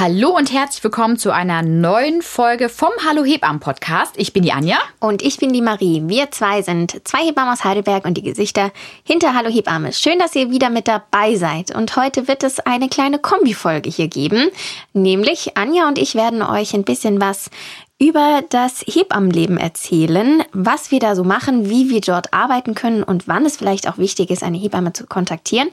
Hallo 0.00 0.30
und 0.30 0.50
herzlich 0.50 0.82
willkommen 0.82 1.18
zu 1.18 1.30
einer 1.30 1.60
neuen 1.60 2.22
Folge 2.22 2.70
vom 2.70 2.88
Hallo 3.06 3.22
Hebammen 3.22 3.60
Podcast. 3.60 4.14
Ich 4.16 4.32
bin 4.32 4.42
die 4.42 4.52
Anja. 4.52 4.78
Und 4.98 5.20
ich 5.20 5.36
bin 5.36 5.52
die 5.52 5.60
Marie. 5.60 6.04
Wir 6.06 6.30
zwei 6.30 6.62
sind 6.62 7.06
zwei 7.06 7.18
Hebammen 7.26 7.52
aus 7.52 7.64
Heidelberg 7.64 8.06
und 8.06 8.14
die 8.14 8.22
Gesichter 8.22 8.72
hinter 9.04 9.34
Hallo 9.34 9.50
Hebamme. 9.50 9.92
Schön, 9.92 10.18
dass 10.18 10.34
ihr 10.34 10.50
wieder 10.50 10.70
mit 10.70 10.88
dabei 10.88 11.36
seid. 11.36 11.76
Und 11.76 11.96
heute 11.96 12.28
wird 12.28 12.44
es 12.44 12.60
eine 12.60 12.88
kleine 12.88 13.18
Kombifolge 13.18 13.90
hier 13.90 14.08
geben. 14.08 14.48
Nämlich 14.94 15.58
Anja 15.58 15.86
und 15.86 15.98
ich 15.98 16.14
werden 16.14 16.40
euch 16.40 16.72
ein 16.72 16.84
bisschen 16.84 17.20
was 17.20 17.50
über 17.98 18.40
das 18.48 18.80
Hebammenleben 18.86 19.58
erzählen, 19.58 20.42
was 20.54 20.90
wir 20.90 21.00
da 21.00 21.14
so 21.14 21.24
machen, 21.24 21.68
wie 21.68 21.90
wir 21.90 22.00
dort 22.00 22.32
arbeiten 22.32 22.74
können 22.74 23.02
und 23.02 23.28
wann 23.28 23.44
es 23.44 23.58
vielleicht 23.58 23.86
auch 23.86 23.98
wichtig 23.98 24.30
ist, 24.30 24.42
eine 24.42 24.56
Hebamme 24.56 24.94
zu 24.94 25.06
kontaktieren. 25.06 25.68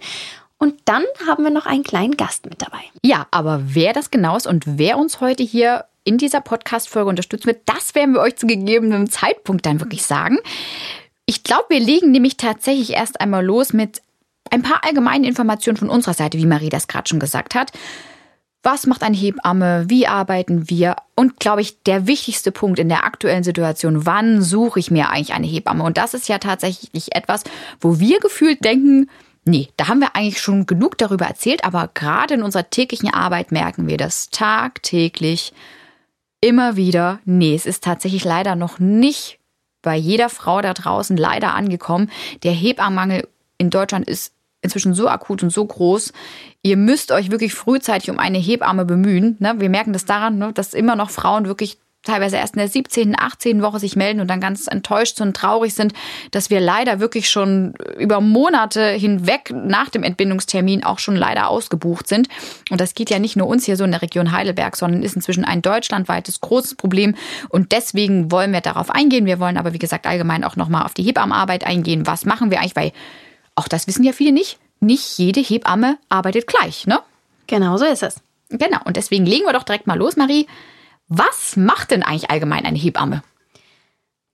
Und 0.57 0.75
dann 0.85 1.03
haben 1.27 1.43
wir 1.43 1.51
noch 1.51 1.65
einen 1.65 1.83
kleinen 1.83 2.17
Gast 2.17 2.45
mit 2.45 2.61
dabei. 2.61 2.79
Ja, 3.03 3.27
aber 3.31 3.61
wer 3.63 3.93
das 3.93 4.09
genau 4.09 4.35
ist 4.37 4.47
und 4.47 4.63
wer 4.65 4.97
uns 4.97 5.21
heute 5.21 5.43
hier 5.43 5.85
in 6.03 6.17
dieser 6.17 6.41
Podcast-Folge 6.41 7.09
unterstützen 7.09 7.47
wird, 7.47 7.61
das 7.65 7.93
werden 7.93 8.13
wir 8.13 8.21
euch 8.21 8.37
zu 8.37 8.47
gegebenem 8.47 9.09
Zeitpunkt 9.09 9.65
dann 9.65 9.79
wirklich 9.79 10.03
sagen. 10.03 10.37
Ich 11.25 11.43
glaube, 11.43 11.65
wir 11.69 11.79
legen 11.79 12.11
nämlich 12.11 12.37
tatsächlich 12.37 12.91
erst 12.91 13.19
einmal 13.21 13.45
los 13.45 13.73
mit 13.73 14.01
ein 14.49 14.63
paar 14.63 14.83
allgemeinen 14.83 15.25
Informationen 15.25 15.77
von 15.77 15.89
unserer 15.89 16.13
Seite, 16.13 16.37
wie 16.37 16.45
Marie 16.45 16.69
das 16.69 16.87
gerade 16.87 17.09
schon 17.09 17.19
gesagt 17.19 17.53
hat. 17.53 17.71
Was 18.63 18.87
macht 18.87 19.03
eine 19.03 19.15
Hebamme? 19.15 19.85
Wie 19.87 20.07
arbeiten 20.07 20.69
wir? 20.69 20.95
Und 21.15 21.39
glaube 21.39 21.61
ich, 21.61 21.83
der 21.83 22.07
wichtigste 22.07 22.51
Punkt 22.51 22.79
in 22.79 22.89
der 22.89 23.05
aktuellen 23.05 23.43
Situation, 23.43 24.05
wann 24.05 24.41
suche 24.41 24.79
ich 24.79 24.89
mir 24.89 25.09
eigentlich 25.09 25.33
eine 25.33 25.47
Hebamme? 25.47 25.83
Und 25.83 25.97
das 25.97 26.13
ist 26.13 26.27
ja 26.27 26.39
tatsächlich 26.39 27.15
etwas, 27.15 27.43
wo 27.79 27.99
wir 27.99 28.19
gefühlt 28.19 28.63
denken, 28.63 29.09
Nee, 29.47 29.69
da 29.77 29.87
haben 29.87 30.01
wir 30.01 30.15
eigentlich 30.15 30.41
schon 30.41 30.65
genug 30.65 30.97
darüber 30.97 31.25
erzählt, 31.25 31.63
aber 31.63 31.89
gerade 31.93 32.33
in 32.33 32.43
unserer 32.43 32.69
täglichen 32.69 33.13
Arbeit 33.13 33.51
merken 33.51 33.87
wir 33.87 33.97
das 33.97 34.29
tagtäglich 34.29 35.53
immer 36.41 36.75
wieder. 36.75 37.19
Nee, 37.25 37.55
es 37.55 37.65
ist 37.65 37.83
tatsächlich 37.83 38.23
leider 38.25 38.55
noch 38.55 38.79
nicht 38.79 39.39
bei 39.81 39.95
jeder 39.95 40.29
Frau 40.29 40.61
da 40.61 40.73
draußen 40.73 41.15
leider 41.15 41.53
angekommen. 41.53 42.11
Der 42.43 42.51
Hebammenmangel 42.51 43.27
in 43.57 43.69
Deutschland 43.69 44.07
ist 44.07 44.33
inzwischen 44.61 44.93
so 44.93 45.07
akut 45.07 45.43
und 45.43 45.49
so 45.51 45.65
groß. 45.65 46.11
Ihr 46.61 46.75
müsst 46.75 47.11
euch 47.11 47.31
wirklich 47.31 47.53
frühzeitig 47.53 48.09
um 48.09 48.19
eine 48.19 48.39
Hebamme 48.39 48.83
bemühen. 48.85 49.37
Ne? 49.39 49.55
Wir 49.59 49.69
merken 49.69 49.93
das 49.93 50.05
daran, 50.05 50.37
ne, 50.37 50.51
dass 50.51 50.73
immer 50.73 50.95
noch 50.95 51.09
Frauen 51.09 51.45
wirklich 51.45 51.77
teilweise 52.07 52.37
erst 52.37 52.55
in 52.55 52.59
der 52.59 52.67
17., 52.67 53.19
18. 53.19 53.61
Woche 53.61 53.79
sich 53.79 53.95
melden 53.95 54.19
und 54.19 54.27
dann 54.27 54.41
ganz 54.41 54.67
enttäuscht 54.67 55.21
und 55.21 55.35
traurig 55.35 55.73
sind, 55.73 55.93
dass 56.31 56.49
wir 56.49 56.59
leider 56.59 56.99
wirklich 56.99 57.29
schon 57.29 57.73
über 57.97 58.21
Monate 58.21 58.89
hinweg 58.89 59.53
nach 59.53 59.89
dem 59.89 60.03
Entbindungstermin 60.03 60.83
auch 60.83 60.99
schon 60.99 61.15
leider 61.15 61.49
ausgebucht 61.49 62.07
sind. 62.07 62.27
Und 62.71 62.81
das 62.81 62.95
geht 62.95 63.09
ja 63.09 63.19
nicht 63.19 63.35
nur 63.35 63.47
uns 63.47 63.65
hier 63.65 63.77
so 63.77 63.83
in 63.83 63.91
der 63.91 64.01
Region 64.01 64.31
Heidelberg, 64.31 64.75
sondern 64.75 65.03
ist 65.03 65.15
inzwischen 65.15 65.45
ein 65.45 65.61
deutschlandweites 65.61 66.41
großes 66.41 66.75
Problem. 66.75 67.15
Und 67.49 67.71
deswegen 67.71 68.31
wollen 68.31 68.53
wir 68.53 68.61
darauf 68.61 68.89
eingehen. 68.89 69.25
Wir 69.25 69.39
wollen 69.39 69.57
aber, 69.57 69.73
wie 69.73 69.79
gesagt, 69.79 70.07
allgemein 70.07 70.43
auch 70.43 70.55
nochmal 70.55 70.83
auf 70.83 70.93
die 70.93 71.03
Hebammenarbeit 71.03 71.65
eingehen. 71.65 72.07
Was 72.07 72.25
machen 72.25 72.51
wir 72.51 72.59
eigentlich? 72.59 72.75
Weil 72.75 72.91
auch 73.55 73.67
das 73.67 73.87
wissen 73.87 74.03
ja 74.03 74.13
viele 74.13 74.31
nicht. 74.31 74.57
Nicht 74.79 75.17
jede 75.17 75.41
Hebamme 75.41 75.97
arbeitet 76.09 76.47
gleich, 76.47 76.85
ne? 76.85 76.99
Genau 77.47 77.77
so 77.77 77.85
ist 77.85 78.03
es. 78.03 78.21
Genau. 78.49 78.79
Und 78.85 78.97
deswegen 78.97 79.25
legen 79.25 79.45
wir 79.45 79.53
doch 79.53 79.63
direkt 79.63 79.87
mal 79.87 79.97
los, 79.97 80.15
Marie. 80.15 80.47
Was 81.07 81.55
macht 81.55 81.91
denn 81.91 82.03
eigentlich 82.03 82.29
allgemein 82.29 82.65
eine 82.65 82.77
Hebamme? 82.77 83.23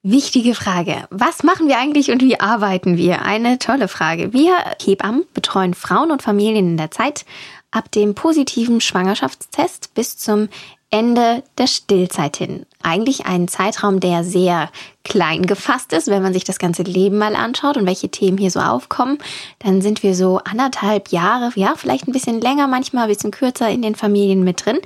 Wichtige 0.01 0.53
Frage. 0.53 1.07
Was 1.11 1.43
machen 1.43 1.67
wir 1.67 1.77
eigentlich 1.77 2.11
und 2.11 2.21
wie 2.21 2.39
arbeiten 2.39 2.97
wir? 2.97 3.21
Eine 3.21 3.57
tolle 3.57 3.87
Frage. 3.87 4.33
Wir 4.33 4.53
Hebammen 4.81 5.23
betreuen 5.33 5.73
Frauen 5.73 6.11
und 6.11 6.21
Familien 6.21 6.67
in 6.71 6.77
der 6.77 6.91
Zeit 6.91 7.25
ab 7.71 7.89
dem 7.91 8.13
positiven 8.13 8.81
Schwangerschaftstest 8.81 9.93
bis 9.93 10.17
zum 10.17 10.49
Ende 10.93 11.41
der 11.57 11.65
Stillzeit 11.65 12.37
hin. 12.37 12.67
Eigentlich 12.83 13.25
ein 13.25 13.47
Zeitraum, 13.47 13.99
der 13.99 14.23
sehr 14.23 14.69
klein 15.03 15.47
gefasst 15.47 15.91
ist, 15.91 16.07
wenn 16.07 16.21
man 16.21 16.33
sich 16.33 16.43
das 16.43 16.59
ganze 16.59 16.83
Leben 16.83 17.17
mal 17.17 17.35
anschaut 17.35 17.77
und 17.77 17.87
welche 17.87 18.09
Themen 18.09 18.37
hier 18.37 18.51
so 18.51 18.59
aufkommen. 18.59 19.17
Dann 19.57 19.81
sind 19.81 20.03
wir 20.03 20.13
so 20.13 20.39
anderthalb 20.45 21.07
Jahre, 21.07 21.51
ja, 21.55 21.73
vielleicht 21.75 22.07
ein 22.07 22.11
bisschen 22.11 22.39
länger, 22.39 22.67
manchmal 22.67 23.05
ein 23.05 23.09
bisschen 23.09 23.31
kürzer 23.31 23.71
in 23.71 23.81
den 23.81 23.95
Familien 23.95 24.43
mit 24.43 24.63
drin. 24.67 24.77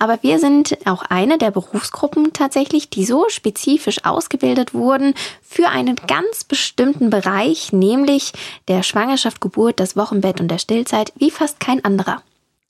Aber 0.00 0.18
wir 0.22 0.40
sind 0.40 0.76
auch 0.84 1.02
eine 1.02 1.38
der 1.38 1.52
Berufsgruppen 1.52 2.32
tatsächlich, 2.32 2.90
die 2.90 3.04
so 3.04 3.28
spezifisch 3.28 4.04
ausgebildet 4.04 4.74
wurden 4.74 5.14
für 5.42 5.68
einen 5.68 5.94
ganz 6.08 6.42
bestimmten 6.42 7.08
Bereich, 7.08 7.72
nämlich 7.72 8.32
der 8.66 8.82
Schwangerschaft, 8.82 9.40
Geburt, 9.40 9.78
das 9.78 9.96
Wochenbett 9.96 10.40
und 10.40 10.48
der 10.48 10.58
Stillzeit, 10.58 11.12
wie 11.18 11.30
fast 11.30 11.60
kein 11.60 11.84
anderer. 11.84 12.20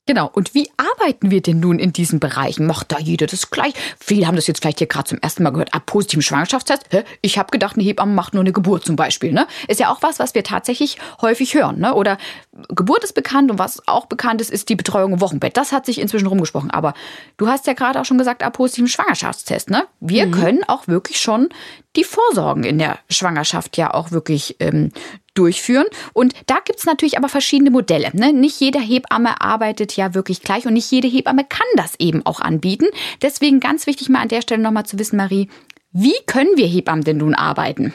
Genau. 0.05 0.29
Und 0.33 0.53
wie 0.53 0.69
arbeiten 0.75 1.31
wir 1.31 1.41
denn 1.41 1.61
nun 1.61 1.79
in 1.79 1.93
diesen 1.93 2.19
Bereichen? 2.19 2.67
Macht 2.67 2.91
da 2.91 2.99
jeder 2.99 3.25
das 3.25 3.49
gleich? 3.51 3.73
Viele 3.97 4.27
haben 4.27 4.35
das 4.35 4.47
jetzt 4.47 4.59
vielleicht 4.61 4.79
hier 4.79 4.87
gerade 4.87 5.07
zum 5.07 5.19
ersten 5.19 5.43
Mal 5.43 5.51
gehört. 5.51 5.73
Ab 5.73 5.85
positivem 5.85 6.21
Schwangerschaftstest. 6.21 6.83
Hä? 6.91 7.03
Ich 7.21 7.37
habe 7.37 7.51
gedacht, 7.51 7.77
eine 7.77 7.85
Hebamme 7.85 8.13
macht 8.13 8.33
nur 8.33 8.41
eine 8.41 8.51
Geburt 8.51 8.83
zum 8.83 8.97
Beispiel. 8.97 9.31
Ne? 9.31 9.47
Ist 9.69 9.79
ja 9.79 9.89
auch 9.89 10.01
was, 10.01 10.19
was 10.19 10.35
wir 10.35 10.43
tatsächlich 10.43 10.97
häufig 11.21 11.53
hören. 11.53 11.79
Ne? 11.79 11.93
Oder 11.93 12.17
Geburt 12.67 13.05
ist 13.05 13.13
bekannt 13.13 13.49
und 13.49 13.59
was 13.59 13.87
auch 13.87 14.07
bekannt 14.07 14.41
ist, 14.41 14.51
ist 14.51 14.67
die 14.67 14.75
Betreuung 14.75 15.13
im 15.13 15.21
Wochenbett. 15.21 15.55
Das 15.55 15.71
hat 15.71 15.85
sich 15.85 16.01
inzwischen 16.01 16.27
rumgesprochen. 16.27 16.69
Aber 16.69 16.93
du 17.37 17.47
hast 17.47 17.65
ja 17.65 17.73
gerade 17.73 18.01
auch 18.01 18.05
schon 18.05 18.17
gesagt, 18.17 18.43
ab 18.43 18.53
positivem 18.53 18.87
Schwangerschaftstest. 18.89 19.69
Ne? 19.69 19.85
Wir 20.01 20.25
mhm. 20.25 20.31
können 20.31 20.63
auch 20.67 20.87
wirklich 20.89 21.21
schon 21.21 21.47
die 21.95 22.03
Vorsorgen 22.03 22.63
in 22.63 22.77
der 22.77 22.99
Schwangerschaft 23.09 23.77
ja 23.77 23.93
auch 23.93 24.11
wirklich 24.11 24.57
ähm, 24.59 24.91
durchführen. 25.33 25.85
Und 26.13 26.33
da 26.45 26.57
gibt's 26.63 26.85
natürlich 26.85 27.17
aber 27.17 27.29
verschiedene 27.29 27.71
Modelle. 27.71 28.11
Ne? 28.13 28.33
Nicht 28.33 28.59
jede 28.59 28.79
Hebamme 28.79 29.41
arbeitet 29.41 29.95
ja 29.95 30.13
wirklich 30.13 30.41
gleich 30.41 30.65
und 30.65 30.73
nicht 30.73 30.91
jede 30.91 31.07
Hebamme 31.07 31.43
kann 31.43 31.67
das 31.75 31.95
eben 31.99 32.25
auch 32.25 32.39
anbieten. 32.39 32.85
Deswegen 33.21 33.59
ganz 33.59 33.87
wichtig 33.87 34.09
mal 34.09 34.21
an 34.21 34.29
der 34.29 34.41
Stelle 34.41 34.61
nochmal 34.61 34.85
zu 34.85 34.99
wissen, 34.99 35.17
Marie, 35.17 35.49
wie 35.91 36.15
können 36.25 36.55
wir 36.55 36.67
Hebammen 36.67 37.03
denn 37.03 37.17
nun 37.17 37.35
arbeiten? 37.35 37.93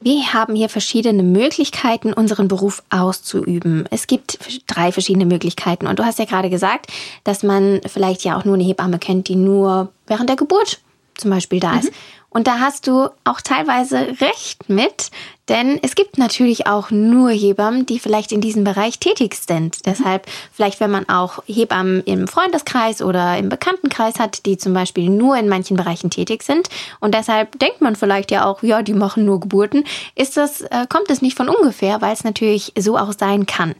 Wir 0.00 0.32
haben 0.34 0.54
hier 0.54 0.68
verschiedene 0.68 1.22
Möglichkeiten, 1.22 2.12
unseren 2.12 2.48
Beruf 2.48 2.82
auszuüben. 2.90 3.86
Es 3.90 4.06
gibt 4.06 4.38
drei 4.66 4.92
verschiedene 4.92 5.26
Möglichkeiten. 5.26 5.86
Und 5.86 5.98
du 5.98 6.04
hast 6.04 6.18
ja 6.18 6.26
gerade 6.26 6.50
gesagt, 6.50 6.92
dass 7.24 7.42
man 7.42 7.80
vielleicht 7.86 8.22
ja 8.22 8.38
auch 8.38 8.44
nur 8.44 8.54
eine 8.54 8.64
Hebamme 8.64 8.98
kennt, 8.98 9.28
die 9.28 9.36
nur 9.36 9.92
während 10.06 10.28
der 10.28 10.36
Geburt 10.36 10.80
zum 11.16 11.30
Beispiel 11.30 11.60
da 11.60 11.72
mhm. 11.72 11.78
ist. 11.80 11.92
Und 12.30 12.46
da 12.46 12.60
hast 12.60 12.86
du 12.86 13.08
auch 13.24 13.40
teilweise 13.40 14.16
recht 14.20 14.68
mit, 14.68 15.10
denn 15.48 15.78
es 15.82 15.94
gibt 15.94 16.18
natürlich 16.18 16.66
auch 16.66 16.90
nur 16.90 17.30
Hebammen, 17.30 17.86
die 17.86 18.00
vielleicht 18.00 18.32
in 18.32 18.40
diesem 18.40 18.64
Bereich 18.64 18.98
tätig 18.98 19.36
sind. 19.36 19.86
Deshalb 19.86 20.26
vielleicht, 20.52 20.80
wenn 20.80 20.90
man 20.90 21.08
auch 21.08 21.42
Hebammen 21.46 22.02
im 22.02 22.26
Freundeskreis 22.26 23.00
oder 23.00 23.38
im 23.38 23.48
Bekanntenkreis 23.48 24.18
hat, 24.18 24.44
die 24.44 24.58
zum 24.58 24.74
Beispiel 24.74 25.08
nur 25.08 25.36
in 25.36 25.48
manchen 25.48 25.76
Bereichen 25.76 26.10
tätig 26.10 26.42
sind 26.42 26.68
und 27.00 27.14
deshalb 27.14 27.58
denkt 27.60 27.80
man 27.80 27.94
vielleicht 27.94 28.30
ja 28.32 28.44
auch, 28.44 28.62
ja, 28.62 28.82
die 28.82 28.94
machen 28.94 29.24
nur 29.24 29.38
Geburten, 29.38 29.84
ist 30.16 30.36
das, 30.36 30.62
äh, 30.62 30.86
kommt 30.88 31.10
es 31.10 31.22
nicht 31.22 31.36
von 31.36 31.48
ungefähr, 31.48 32.00
weil 32.02 32.12
es 32.12 32.24
natürlich 32.24 32.72
so 32.76 32.96
auch 32.96 33.12
sein 33.16 33.46
kann. 33.46 33.76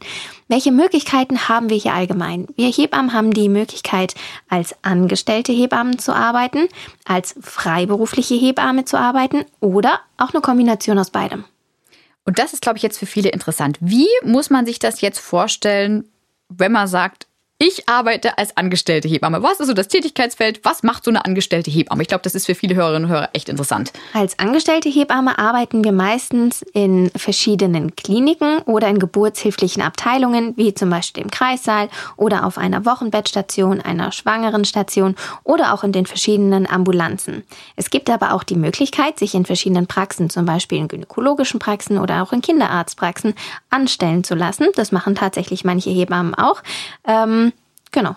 Welche 0.49 0.71
Möglichkeiten 0.71 1.49
haben 1.49 1.69
wir 1.69 1.75
hier 1.75 1.93
allgemein? 1.93 2.47
Wir 2.55 2.69
Hebammen 2.69 3.11
haben 3.11 3.33
die 3.33 3.49
Möglichkeit, 3.49 4.15
als 4.47 4.73
angestellte 4.81 5.51
Hebammen 5.51 5.99
zu 5.99 6.15
arbeiten, 6.15 6.69
als 7.03 7.35
freiberufliche 7.41 8.35
Hebamme 8.37 8.85
zu 8.85 8.97
arbeiten 8.97 9.45
oder 9.59 9.99
auch 10.17 10.33
eine 10.33 10.41
Kombination 10.41 10.99
aus 10.99 11.11
beidem. 11.11 11.45
Und 12.25 12.39
das 12.39 12.53
ist, 12.53 12.61
glaube 12.61 12.77
ich, 12.77 12.83
jetzt 12.83 12.97
für 12.97 13.05
viele 13.05 13.29
interessant. 13.29 13.77
Wie 13.79 14.07
muss 14.23 14.49
man 14.49 14.65
sich 14.65 14.79
das 14.79 15.01
jetzt 15.01 15.19
vorstellen, 15.19 16.09
wenn 16.49 16.71
man 16.71 16.87
sagt, 16.87 17.27
ich 17.59 17.89
arbeite 17.89 18.37
als 18.37 18.55
angestellte 18.55 19.07
Hebamme. 19.07 19.41
Was 19.41 19.59
ist 19.59 19.65
so 19.65 19.73
das 19.73 19.87
Tätigkeitsfeld? 19.87 20.59
Was 20.63 20.83
macht 20.83 21.03
so 21.03 21.09
eine 21.09 21.25
angestellte 21.25 21.71
Hebamme? 21.71 22.03
Ich 22.03 22.07
glaube, 22.07 22.21
das 22.21 22.35
ist 22.35 22.45
für 22.45 22.53
viele 22.53 22.75
Hörerinnen 22.75 23.05
und 23.05 23.09
Hörer 23.09 23.29
echt 23.33 23.49
interessant. 23.49 23.91
Als 24.13 24.37
angestellte 24.37 24.89
Hebamme 24.89 25.39
arbeiten 25.39 25.83
wir 25.83 25.91
meistens 25.91 26.61
in 26.73 27.09
verschiedenen 27.15 27.95
Kliniken 27.95 28.59
oder 28.65 28.87
in 28.89 28.99
geburtshilflichen 28.99 29.81
Abteilungen, 29.81 30.55
wie 30.55 30.75
zum 30.75 30.91
Beispiel 30.91 31.23
im 31.23 31.31
Kreissaal 31.31 31.89
oder 32.15 32.45
auf 32.45 32.59
einer 32.59 32.85
Wochenbettstation, 32.85 33.81
einer 33.81 34.11
Schwangerenstation 34.11 35.15
oder 35.43 35.73
auch 35.73 35.83
in 35.83 35.91
den 35.91 36.05
verschiedenen 36.05 36.69
Ambulanzen. 36.69 37.43
Es 37.75 37.89
gibt 37.89 38.11
aber 38.11 38.33
auch 38.33 38.43
die 38.43 38.55
Möglichkeit, 38.55 39.17
sich 39.17 39.33
in 39.33 39.45
verschiedenen 39.45 39.87
Praxen, 39.87 40.29
zum 40.29 40.45
Beispiel 40.45 40.77
in 40.77 40.89
gynäkologischen 40.89 41.59
Praxen 41.59 41.97
oder 41.97 42.21
auch 42.21 42.33
in 42.33 42.41
Kinderarztpraxen, 42.41 43.33
anstellen 43.71 44.23
zu 44.23 44.35
lassen. 44.35 44.67
Das 44.75 44.91
machen 44.91 45.15
tatsächlich 45.15 45.63
manche 45.63 45.89
Hebammen 45.89 46.35
auch. 46.35 46.61
Ähm, 47.07 47.46
Genau. 47.91 48.15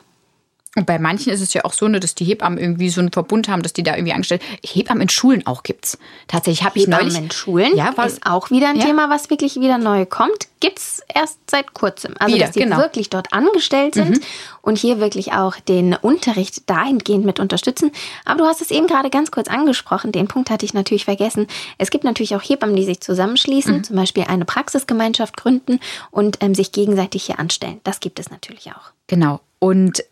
Und 0.76 0.87
bei 0.87 1.00
manchen 1.00 1.32
ist 1.32 1.40
es 1.40 1.52
ja 1.52 1.64
auch 1.64 1.72
so, 1.72 1.88
ne, 1.88 1.99
dass 1.99 2.14
die 2.14 2.25
Hebammen 2.25 2.56
irgendwie 2.56 2.90
so 2.90 3.00
einen 3.00 3.11
Verbund 3.11 3.49
haben, 3.49 3.64
dass 3.64 3.72
die 3.72 3.82
da 3.82 3.96
irgendwie 3.96 4.12
angestellt. 4.12 4.40
Hebammen 4.64 5.02
in 5.02 5.08
Schulen 5.08 5.44
auch 5.44 5.64
gibt's. 5.64 5.99
Tatsächlich 6.28 6.62
habe 6.64 6.78
ich 6.78 6.87
Hebammen 6.87 7.08
neulich. 7.08 7.22
in 7.25 7.31
Schulen 7.32 7.76
ja, 7.76 7.96
war, 7.96 8.06
ist 8.06 8.25
auch 8.25 8.50
wieder 8.50 8.69
ein 8.69 8.76
ja. 8.76 8.87
Thema, 8.87 9.11
was 9.11 9.31
wirklich 9.31 9.56
wieder 9.56 9.78
neu 9.78 10.06
kommt. 10.06 10.46
Gibt's 10.61 11.02
erst 11.12 11.38
seit 11.50 11.75
kurzem. 11.75 12.14
Also 12.20 12.37
wieder, 12.37 12.46
dass 12.46 12.55
die 12.55 12.61
genau. 12.61 12.76
wirklich 12.76 13.11
dort 13.11 13.32
angestellt 13.32 13.94
sind 13.94 14.19
mhm. 14.19 14.25
und 14.62 14.78
hier 14.78 15.00
wirklich 15.00 15.32
auch 15.32 15.56
den 15.56 15.94
Unterricht 15.94 16.70
dahingehend 16.70 17.25
mit 17.25 17.40
unterstützen. 17.40 17.90
Aber 18.25 18.38
du 18.38 18.44
hast 18.44 18.61
es 18.61 18.70
eben 18.70 18.87
gerade 18.87 19.11
ganz 19.11 19.32
kurz 19.32 19.49
angesprochen. 19.49 20.12
Den 20.12 20.28
Punkt 20.28 20.50
hatte 20.50 20.64
ich 20.64 20.72
natürlich 20.72 21.05
vergessen. 21.05 21.49
Es 21.78 21.90
gibt 21.90 22.05
natürlich 22.05 22.37
auch 22.37 22.43
Hebammen, 22.43 22.76
die 22.76 22.84
sich 22.84 23.00
zusammenschließen, 23.00 23.78
mhm. 23.78 23.84
zum 23.84 23.96
Beispiel 23.96 24.22
eine 24.28 24.44
Praxisgemeinschaft 24.44 25.37
gründen 25.37 25.81
und 26.12 26.38
ähm, 26.43 26.55
sich 26.55 26.70
gegenseitig 26.70 27.25
hier 27.25 27.40
anstellen. 27.40 27.81
Das 27.82 27.99
gibt 27.99 28.20
es 28.20 28.31
natürlich 28.31 28.69
auch. 28.69 28.93
Genau. 29.08 29.40
Und 29.60 30.02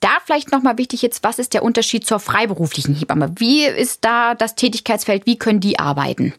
da 0.00 0.10
vielleicht 0.24 0.52
nochmal 0.52 0.78
wichtig 0.78 1.02
jetzt, 1.02 1.24
was 1.24 1.38
ist 1.38 1.54
der 1.54 1.64
Unterschied 1.64 2.06
zur 2.06 2.20
freiberuflichen 2.20 2.94
Hebamme? 2.94 3.32
Wie 3.36 3.64
ist 3.64 4.04
da 4.04 4.34
das 4.34 4.54
Tätigkeitsfeld? 4.54 5.26
Wie 5.26 5.38
können 5.38 5.60
die 5.60 5.78
arbeiten? 5.78 6.34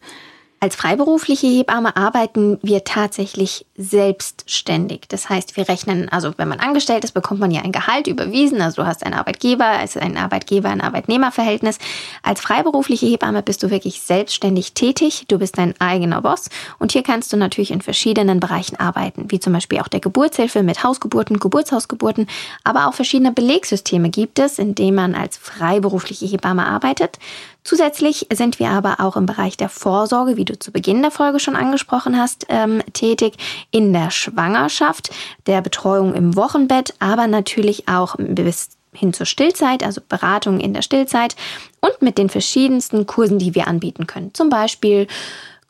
Als 0.64 0.76
freiberufliche 0.76 1.48
Hebamme 1.48 1.98
arbeiten 1.98 2.60
wir 2.62 2.84
tatsächlich 2.84 3.66
selbstständig. 3.78 5.06
Das 5.08 5.28
heißt, 5.28 5.58
wir 5.58 5.68
rechnen, 5.68 6.08
also 6.10 6.34
wenn 6.38 6.50
man 6.50 6.60
angestellt 6.60 7.04
ist, 7.04 7.14
bekommt 7.14 7.40
man 7.40 7.50
ja 7.50 7.64
ein 7.64 7.72
Gehalt 7.72 8.06
überwiesen. 8.06 8.62
Also 8.62 8.84
du 8.84 8.88
hast 8.88 9.04
einen 9.04 9.16
Arbeitgeber, 9.16 9.66
also 9.66 10.00
ein 10.00 10.18
Arbeitgeber, 10.18 10.70
ein 10.70 10.82
Arbeitnehmerverhältnis. 10.82 11.80
Als 12.22 12.42
freiberufliche 12.42 13.08
Hebamme 13.08 13.42
bist 13.42 13.64
du 13.64 13.72
wirklich 13.72 14.04
selbstständig 14.04 14.74
tätig. 14.74 15.26
Du 15.30 15.40
bist 15.40 15.58
dein 15.58 15.74
eigener 15.82 16.22
Boss. 16.22 16.48
Und 16.78 16.92
hier 16.92 17.02
kannst 17.02 17.34
du 17.34 17.38
natürlich 17.38 17.72
in 17.72 17.82
verschiedenen 17.82 18.40
Bereichen 18.40 18.80
arbeiten, 18.80 19.32
wie 19.32 19.40
zum 19.40 19.54
Beispiel 19.54 19.80
auch 19.80 19.88
der 19.88 20.00
Geburtshilfe 20.00 20.62
mit 20.62 20.84
Hausgeburten, 20.84 21.40
Geburtshausgeburten. 21.40 22.28
Aber 22.64 22.88
auch 22.88 22.94
verschiedene 22.94 23.32
Belegsysteme 23.32 24.12
gibt 24.12 24.38
es, 24.38 24.60
in 24.60 24.76
denen 24.76 24.94
man 24.94 25.16
als 25.16 25.38
freiberufliche 25.38 26.28
Hebamme 26.28 26.68
arbeitet. 26.68 27.18
Zusätzlich 27.64 28.28
sind 28.34 28.60
wir 28.60 28.70
aber 28.70 29.00
auch 29.00 29.16
im 29.16 29.28
Bereich 29.28 29.56
der 29.56 29.70
Vorsorge, 29.70 30.36
wie 30.36 30.46
du 30.46 30.58
zu 30.58 30.72
Beginn 30.72 31.02
der 31.02 31.12
Folge 31.12 31.40
schon 31.40 31.56
angesprochen 31.56 32.18
hast, 32.18 32.48
ähm, 32.50 32.82
tätig, 32.94 33.36
in 33.70 33.94
der 33.94 34.10
Schwangerschaft, 34.10 35.12
der 35.46 35.62
Betreuung 35.62 36.16
im 36.16 36.36
Wochenbett, 36.36 36.96
aber 37.00 37.28
natürlich 37.28 37.88
auch 37.88 38.16
bis 38.18 38.70
hin 38.94 39.14
zur 39.14 39.26
Stillzeit, 39.26 39.84
also 39.84 40.02
Beratung 40.08 40.60
in 40.60 40.74
der 40.74 40.82
Stillzeit 40.82 41.36
und 41.80 42.02
mit 42.02 42.18
den 42.18 42.30
verschiedensten 42.30 43.06
Kursen, 43.06 43.40
die 43.40 43.56
wir 43.56 43.68
anbieten 43.68 44.08
können. 44.08 44.34
Zum 44.34 44.50
Beispiel 44.50 45.08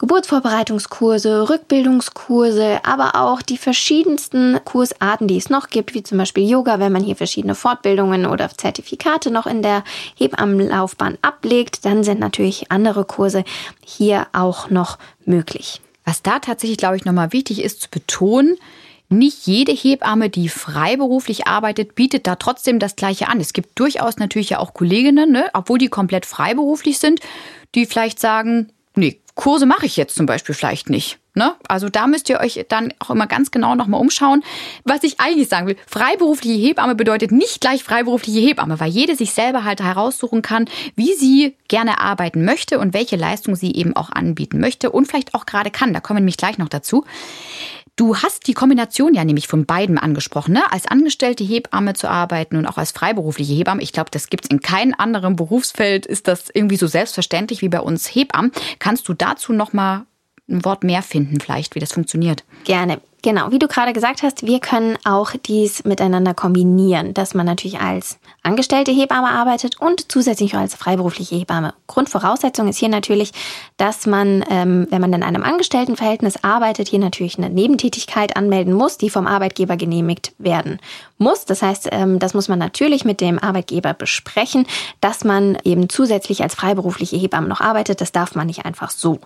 Geburtsvorbereitungskurse, 0.02 1.48
Rückbildungskurse, 1.48 2.80
aber 2.84 3.22
auch 3.22 3.44
die 3.44 3.60
verschiedensten 3.60 4.60
Kursarten, 4.66 5.28
die 5.28 5.38
es 5.38 5.52
noch 5.52 5.70
gibt, 5.70 5.94
wie 5.94 6.02
zum 6.02 6.18
Beispiel 6.18 6.50
Yoga, 6.50 6.80
wenn 6.80 6.92
man 6.92 7.04
hier 7.04 7.16
verschiedene 7.16 7.54
Fortbildungen 7.54 8.26
oder 8.26 8.50
Zertifikate 8.50 9.30
noch 9.30 9.46
in 9.46 9.62
der 9.62 9.84
Hebammenlaufbahn 10.16 11.20
ablegt, 11.22 11.86
dann 11.86 12.04
sind 12.04 12.20
natürlich 12.20 12.72
andere 12.72 13.06
Kurse 13.06 13.44
hier 13.86 14.26
auch 14.34 14.72
noch 14.72 14.98
möglich. 15.24 15.82
Was 16.04 16.24
da 16.24 16.40
tatsächlich, 16.40 16.80
glaube 16.80 16.96
ich, 16.96 17.06
nochmal 17.06 17.32
wichtig 17.32 17.62
ist 17.62 17.84
zu 17.84 17.90
betonen, 17.92 18.58
nicht 19.10 19.46
jede 19.46 19.72
Hebamme, 19.72 20.32
die 20.32 20.50
freiberuflich 20.50 21.46
arbeitet, 21.46 21.94
bietet 21.94 22.26
da 22.26 22.38
trotzdem 22.38 22.80
das 22.80 22.96
Gleiche 22.96 23.28
an. 23.28 23.40
Es 23.40 23.54
gibt 23.54 23.78
durchaus 23.78 24.18
natürlich 24.18 24.50
ja 24.50 24.58
auch 24.58 24.74
Kolleginnen, 24.74 25.32
ne, 25.32 25.52
obwohl 25.54 25.78
die 25.78 25.90
komplett 25.90 26.26
freiberuflich 26.26 26.98
sind, 26.98 27.20
die 27.76 27.86
vielleicht 27.86 28.20
sagen, 28.20 28.72
nee, 28.96 29.21
Kurse 29.36 29.66
mache 29.66 29.86
ich 29.86 29.98
jetzt 29.98 30.16
zum 30.16 30.26
Beispiel 30.26 30.56
vielleicht 30.56 30.90
nicht. 30.90 31.20
Ne? 31.34 31.54
Also 31.68 31.88
da 31.88 32.08
müsst 32.08 32.30
ihr 32.30 32.42
euch 32.42 32.66
dann 32.68 32.94
auch 33.00 33.10
immer 33.10 33.26
ganz 33.26 33.52
genau 33.52 33.76
nochmal 33.76 34.02
umschauen. 34.02 34.44
Was 34.84 35.04
ich 35.04 35.20
eigentlich 35.22 35.48
sagen 35.48 35.68
will, 35.68 35.78
freiberufliche 35.88 36.60
Hebamme 36.60 36.96
bedeutet 36.96 37.32
nicht 37.32 37.62
gleich 37.62 37.84
freiberufliche 37.84 38.40
Hebamme, 38.40 38.80
weil 38.82 38.90
jede 38.90 39.16
sich 39.16 39.32
selber 39.32 39.64
halt 39.64 39.82
heraussuchen 39.82 40.42
kann, 40.42 40.66
wie 40.96 41.14
sie 41.14 41.56
gerne 41.70 42.02
arbeiten 42.02 42.44
möchte 42.44 42.80
und 42.80 42.94
welche 42.94 43.16
Leistung 43.16 43.56
sie 43.56 43.74
eben 43.74 43.96
auch 43.96 44.10
anbieten 44.10 44.60
möchte 44.60 44.92
und 44.92 45.08
vielleicht 45.08 45.34
auch 45.34 45.46
gerade 45.46 45.72
kann. 45.72 45.94
Da 45.94 46.02
kommen 46.02 46.18
wir 46.18 46.22
nämlich 46.22 46.38
gleich 46.38 46.58
noch 46.58 46.70
dazu. 46.70 47.06
Du 47.98 48.16
hast 48.18 48.48
die 48.48 48.54
Kombination 48.54 49.14
ja 49.14 49.24
nämlich 49.26 49.48
von 49.48 49.66
beiden 49.66 49.98
angesprochen, 49.98 50.54
ne? 50.54 50.72
als 50.72 50.88
angestellte 50.88 51.44
Hebamme 51.44 51.94
zu 51.94 52.10
arbeiten 52.10 52.56
und 52.56 52.66
auch 52.66 52.78
als 52.78 52.92
freiberufliche 52.92 53.54
Hebamme. 53.54 53.82
Ich 53.84 53.92
glaube, 53.92 54.10
das 54.12 54.28
gibt 54.28 54.46
es 54.46 54.50
in 54.50 54.62
keinem 54.62 54.96
anderen 54.98 55.36
Berufsfeld, 55.36 56.06
ist 56.06 56.28
das 56.28 56.50
irgendwie 56.54 56.78
so 56.78 56.88
selbstverständlich 56.88 57.62
wie 57.62 57.70
bei 57.70 57.82
uns 57.82 58.08
Hebammen. 58.08 58.52
Kannst 58.80 59.08
du 59.08 59.14
dazu 59.14 59.54
noch 59.54 59.74
mal 59.74 60.06
ein 60.50 60.66
Wort 60.66 60.84
mehr 60.84 61.02
finden, 61.02 61.40
vielleicht, 61.40 61.76
wie 61.76 61.80
das 61.80 61.94
funktioniert? 61.94 62.44
Gerne. 62.64 63.02
Genau, 63.24 63.52
wie 63.52 63.60
du 63.60 63.68
gerade 63.68 63.94
gesagt 63.94 64.24
hast, 64.24 64.48
wir 64.48 64.60
können 64.60 64.98
auch 65.04 65.34
dies 65.46 65.84
miteinander 65.84 66.34
kombinieren, 66.34 67.14
dass 67.14 67.36
man 67.36 67.46
natürlich 67.46 67.80
als 67.80 68.18
angestellte 68.42 68.92
Hebamme 68.92 69.30
arbeitet 69.30 69.80
und 69.80 70.12
zusätzlich 70.12 70.56
als 70.56 70.74
freiberufliche 70.74 71.36
Hebamme. 71.36 71.76
Grundvoraussetzung 71.86 72.68
ist 72.68 72.80
hier 72.80 72.90
natürlich, 72.90 73.32
dass 73.78 74.08
man, 74.08 74.44
ähm, 74.50 74.88
wenn 74.90 75.02
man 75.02 75.14
in 75.14 75.22
einem 75.22 75.44
Angestelltenverhältnis 75.44 76.44
arbeitet, 76.44 76.88
hier 76.88 76.98
natürlich 76.98 77.38
eine 77.38 77.52
Nebentätigkeit 77.52 78.36
anmelden 78.36 78.74
muss, 78.74 78.98
die 78.98 79.12
vom 79.12 79.28
Arbeitgeber 79.28 79.78
genehmigt 79.78 80.34
werden 80.40 80.80
muss. 81.20 81.46
Das 81.46 81.62
heißt, 81.62 81.90
ähm, 81.92 82.18
das 82.18 82.34
muss 82.34 82.48
man 82.48 82.58
natürlich 82.58 83.06
mit 83.06 83.22
dem 83.22 83.38
Arbeitgeber 83.38 83.94
besprechen, 83.94 84.66
dass 85.00 85.24
man 85.24 85.60
eben 85.64 85.90
zusätzlich 85.90 86.42
als 86.42 86.56
freiberufliche 86.56 87.18
Hebamme 87.18 87.48
noch 87.48 87.62
arbeitet. 87.62 88.02
Das 88.02 88.12
darf 88.12 88.34
man 88.34 88.48
nicht 88.48 88.66
einfach 88.66 88.90
so. 88.90 89.20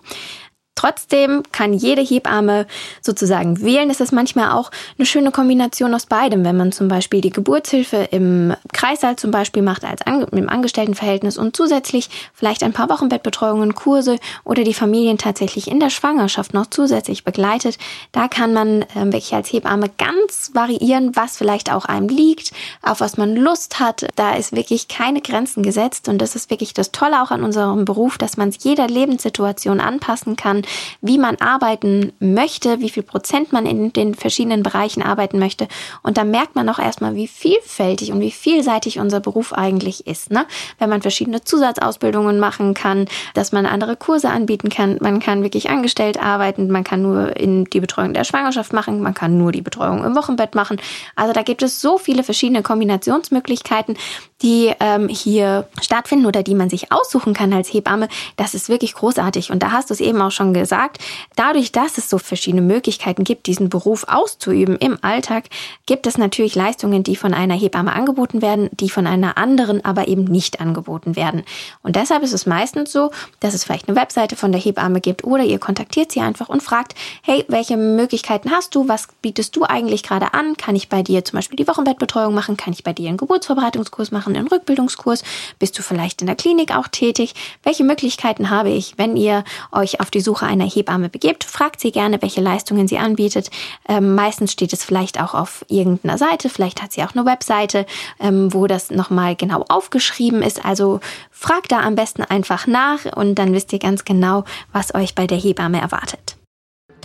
Trotzdem 0.76 1.42
kann 1.52 1.72
jede 1.72 2.02
Hebamme 2.02 2.66
sozusagen 3.00 3.62
wählen. 3.62 3.88
Es 3.88 4.00
ist 4.00 4.12
manchmal 4.12 4.52
auch 4.52 4.70
eine 4.98 5.06
schöne 5.06 5.32
Kombination 5.32 5.94
aus 5.94 6.04
beidem, 6.04 6.44
wenn 6.44 6.56
man 6.56 6.70
zum 6.70 6.88
Beispiel 6.88 7.22
die 7.22 7.30
Geburtshilfe 7.30 8.08
im 8.10 8.54
Kreissaal 8.74 9.16
zum 9.16 9.30
Beispiel 9.30 9.62
macht 9.62 9.84
als 9.84 10.02
im 10.32 10.48
Angestelltenverhältnis 10.50 11.38
und 11.38 11.56
zusätzlich 11.56 12.10
vielleicht 12.34 12.62
ein 12.62 12.74
paar 12.74 12.90
Wochenbettbetreuungen, 12.90 13.74
Kurse 13.74 14.18
oder 14.44 14.64
die 14.64 14.74
Familien 14.74 15.16
tatsächlich 15.16 15.68
in 15.68 15.80
der 15.80 15.88
Schwangerschaft 15.88 16.52
noch 16.52 16.66
zusätzlich 16.66 17.24
begleitet. 17.24 17.78
Da 18.12 18.28
kann 18.28 18.52
man 18.52 18.82
äh, 18.82 18.86
wirklich 18.96 19.32
als 19.34 19.50
Hebamme 19.50 19.90
ganz 19.96 20.50
variieren, 20.52 21.16
was 21.16 21.38
vielleicht 21.38 21.72
auch 21.72 21.86
einem 21.86 22.08
liegt, 22.08 22.52
auf 22.82 23.00
was 23.00 23.16
man 23.16 23.34
Lust 23.34 23.80
hat. 23.80 24.08
Da 24.16 24.34
ist 24.34 24.54
wirklich 24.54 24.88
keine 24.88 25.22
Grenzen 25.22 25.62
gesetzt 25.62 26.06
und 26.08 26.18
das 26.18 26.36
ist 26.36 26.50
wirklich 26.50 26.74
das 26.74 26.92
Tolle 26.92 27.22
auch 27.22 27.30
an 27.30 27.42
unserem 27.42 27.86
Beruf, 27.86 28.18
dass 28.18 28.36
man 28.36 28.50
es 28.50 28.62
jeder 28.62 28.88
Lebenssituation 28.88 29.80
anpassen 29.80 30.36
kann 30.36 30.65
wie 31.00 31.18
man 31.18 31.36
arbeiten 31.36 32.12
möchte, 32.18 32.80
wie 32.80 32.90
viel 32.90 33.02
Prozent 33.02 33.52
man 33.52 33.66
in 33.66 33.92
den 33.92 34.14
verschiedenen 34.14 34.62
Bereichen 34.62 35.02
arbeiten 35.02 35.38
möchte. 35.38 35.68
Und 36.02 36.16
da 36.16 36.24
merkt 36.24 36.54
man 36.54 36.68
auch 36.68 36.78
erstmal, 36.78 37.14
wie 37.14 37.28
vielfältig 37.28 38.12
und 38.12 38.20
wie 38.20 38.30
vielseitig 38.30 38.98
unser 38.98 39.20
Beruf 39.20 39.52
eigentlich 39.52 40.06
ist. 40.06 40.30
Ne? 40.30 40.46
Wenn 40.78 40.90
man 40.90 41.02
verschiedene 41.02 41.42
Zusatzausbildungen 41.42 42.38
machen 42.38 42.74
kann, 42.74 43.06
dass 43.34 43.52
man 43.52 43.66
andere 43.66 43.96
Kurse 43.96 44.30
anbieten 44.30 44.68
kann, 44.68 44.98
man 45.00 45.20
kann 45.20 45.42
wirklich 45.42 45.70
angestellt 45.70 46.20
arbeiten, 46.22 46.70
man 46.70 46.84
kann 46.84 47.02
nur 47.02 47.36
in 47.36 47.64
die 47.64 47.80
Betreuung 47.80 48.14
der 48.14 48.24
Schwangerschaft 48.24 48.72
machen, 48.72 49.00
man 49.00 49.14
kann 49.14 49.38
nur 49.38 49.52
die 49.52 49.62
Betreuung 49.62 50.04
im 50.04 50.14
Wochenbett 50.14 50.54
machen. 50.54 50.80
Also 51.14 51.32
da 51.32 51.42
gibt 51.42 51.62
es 51.62 51.80
so 51.80 51.98
viele 51.98 52.22
verschiedene 52.22 52.62
Kombinationsmöglichkeiten, 52.62 53.96
die 54.42 54.72
ähm, 54.80 55.08
hier 55.08 55.68
stattfinden 55.80 56.26
oder 56.26 56.42
die 56.42 56.54
man 56.54 56.68
sich 56.68 56.92
aussuchen 56.92 57.32
kann 57.32 57.52
als 57.52 57.72
Hebamme. 57.72 58.08
Das 58.36 58.54
ist 58.54 58.68
wirklich 58.68 58.94
großartig. 58.94 59.50
Und 59.50 59.62
da 59.62 59.72
hast 59.72 59.90
du 59.90 59.94
es 59.94 60.00
eben 60.00 60.20
auch 60.20 60.30
schon 60.30 60.52
gesagt. 60.60 60.98
Dadurch, 61.34 61.72
dass 61.72 61.98
es 61.98 62.08
so 62.08 62.18
verschiedene 62.18 62.62
Möglichkeiten 62.62 63.24
gibt, 63.24 63.46
diesen 63.46 63.68
Beruf 63.68 64.04
auszuüben 64.08 64.76
im 64.76 64.98
Alltag, 65.02 65.44
gibt 65.86 66.06
es 66.06 66.16
natürlich 66.16 66.54
Leistungen, 66.54 67.02
die 67.02 67.16
von 67.16 67.34
einer 67.34 67.54
Hebamme 67.54 67.92
angeboten 67.92 68.42
werden, 68.42 68.70
die 68.72 68.88
von 68.88 69.06
einer 69.06 69.36
anderen 69.36 69.84
aber 69.84 70.08
eben 70.08 70.24
nicht 70.24 70.60
angeboten 70.60 71.16
werden. 71.16 71.42
Und 71.82 71.96
deshalb 71.96 72.22
ist 72.22 72.32
es 72.32 72.46
meistens 72.46 72.92
so, 72.92 73.10
dass 73.40 73.54
es 73.54 73.64
vielleicht 73.64 73.88
eine 73.88 73.96
Webseite 73.96 74.36
von 74.36 74.52
der 74.52 74.60
Hebamme 74.60 75.00
gibt 75.00 75.24
oder 75.24 75.44
ihr 75.44 75.58
kontaktiert 75.58 76.12
sie 76.12 76.20
einfach 76.20 76.48
und 76.48 76.62
fragt, 76.62 76.94
hey, 77.22 77.44
welche 77.48 77.76
Möglichkeiten 77.76 78.50
hast 78.50 78.74
du? 78.74 78.88
Was 78.88 79.08
bietest 79.22 79.56
du 79.56 79.64
eigentlich 79.64 80.02
gerade 80.02 80.34
an? 80.34 80.56
Kann 80.56 80.76
ich 80.76 80.88
bei 80.88 81.02
dir 81.02 81.24
zum 81.24 81.38
Beispiel 81.38 81.56
die 81.56 81.66
Wochenbettbetreuung 81.68 82.32
machen? 82.32 82.56
Kann 82.56 82.72
ich 82.72 82.84
bei 82.84 82.92
dir 82.92 83.08
einen 83.08 83.18
Geburtsvorbereitungskurs 83.18 84.12
machen? 84.12 84.36
einen 84.36 84.48
Rückbildungskurs? 84.48 85.22
Bist 85.58 85.78
du 85.78 85.82
vielleicht 85.82 86.20
in 86.20 86.26
der 86.26 86.36
Klinik 86.36 86.74
auch 86.74 86.88
tätig? 86.88 87.34
Welche 87.62 87.84
Möglichkeiten 87.84 88.50
habe 88.50 88.70
ich, 88.70 88.94
wenn 88.96 89.16
ihr 89.16 89.44
euch 89.72 90.00
auf 90.00 90.10
die 90.10 90.20
Suche 90.20 90.45
einer 90.46 90.64
Hebamme 90.64 91.08
begebt? 91.08 91.44
Fragt 91.44 91.80
sie 91.80 91.92
gerne, 91.92 92.20
welche 92.22 92.40
Leistungen 92.40 92.88
sie 92.88 92.98
anbietet. 92.98 93.50
Ähm, 93.88 94.14
meistens 94.14 94.52
steht 94.52 94.72
es 94.72 94.84
vielleicht 94.84 95.20
auch 95.20 95.34
auf 95.34 95.64
irgendeiner 95.68 96.18
Seite, 96.18 96.48
vielleicht 96.48 96.82
hat 96.82 96.92
sie 96.92 97.02
auch 97.02 97.14
eine 97.14 97.26
Webseite, 97.26 97.86
ähm, 98.20 98.52
wo 98.52 98.66
das 98.66 98.90
nochmal 98.90 99.36
genau 99.36 99.64
aufgeschrieben 99.68 100.42
ist. 100.42 100.64
Also 100.64 101.00
fragt 101.30 101.72
da 101.72 101.80
am 101.80 101.94
besten 101.94 102.22
einfach 102.22 102.66
nach 102.66 103.04
und 103.16 103.34
dann 103.36 103.52
wisst 103.52 103.72
ihr 103.72 103.78
ganz 103.78 104.04
genau, 104.04 104.44
was 104.72 104.94
euch 104.94 105.14
bei 105.14 105.26
der 105.26 105.38
Hebamme 105.38 105.80
erwartet. 105.80 106.35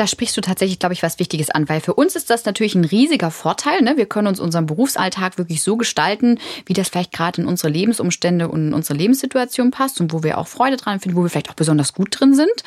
Da 0.02 0.08
sprichst 0.08 0.36
du 0.36 0.42
tatsächlich, 0.42 0.80
glaube 0.80 0.94
ich, 0.94 1.04
was 1.04 1.20
Wichtiges 1.20 1.52
an, 1.52 1.70
weil 1.70 1.80
für 1.80 1.94
uns 1.94 2.16
ist 2.16 2.32
das 2.32 2.44
natürlich 2.46 2.74
ein 2.74 2.86
riesiger 2.86 3.30
Vorteil. 3.30 3.84
Ne? 3.84 3.98
Wir 3.98 4.08
können 4.08 4.26
uns 4.26 4.40
unseren 4.40 4.66
Berufsalltag 4.66 5.38
wirklich 5.38 5.62
so 5.62 5.78
gestalten, 5.78 6.40
wie 6.66 6.74
das 6.74 6.90
vielleicht 6.90 7.12
gerade 7.12 7.40
in 7.40 7.48
unsere 7.48 7.72
Lebensumstände 7.72 8.48
und 8.48 8.70
in 8.70 8.74
unsere 8.74 8.98
Lebenssituation 8.98 9.70
passt 9.70 10.02
und 10.02 10.12
wo 10.12 10.24
wir 10.24 10.40
auch 10.40 10.48
Freude 10.48 10.78
dran 10.78 11.00
finden, 11.00 11.16
wo 11.16 11.22
wir 11.22 11.30
vielleicht 11.30 11.52
auch 11.52 11.54
besonders 11.54 11.94
gut 11.94 12.20
drin 12.20 12.34
sind. 12.34 12.64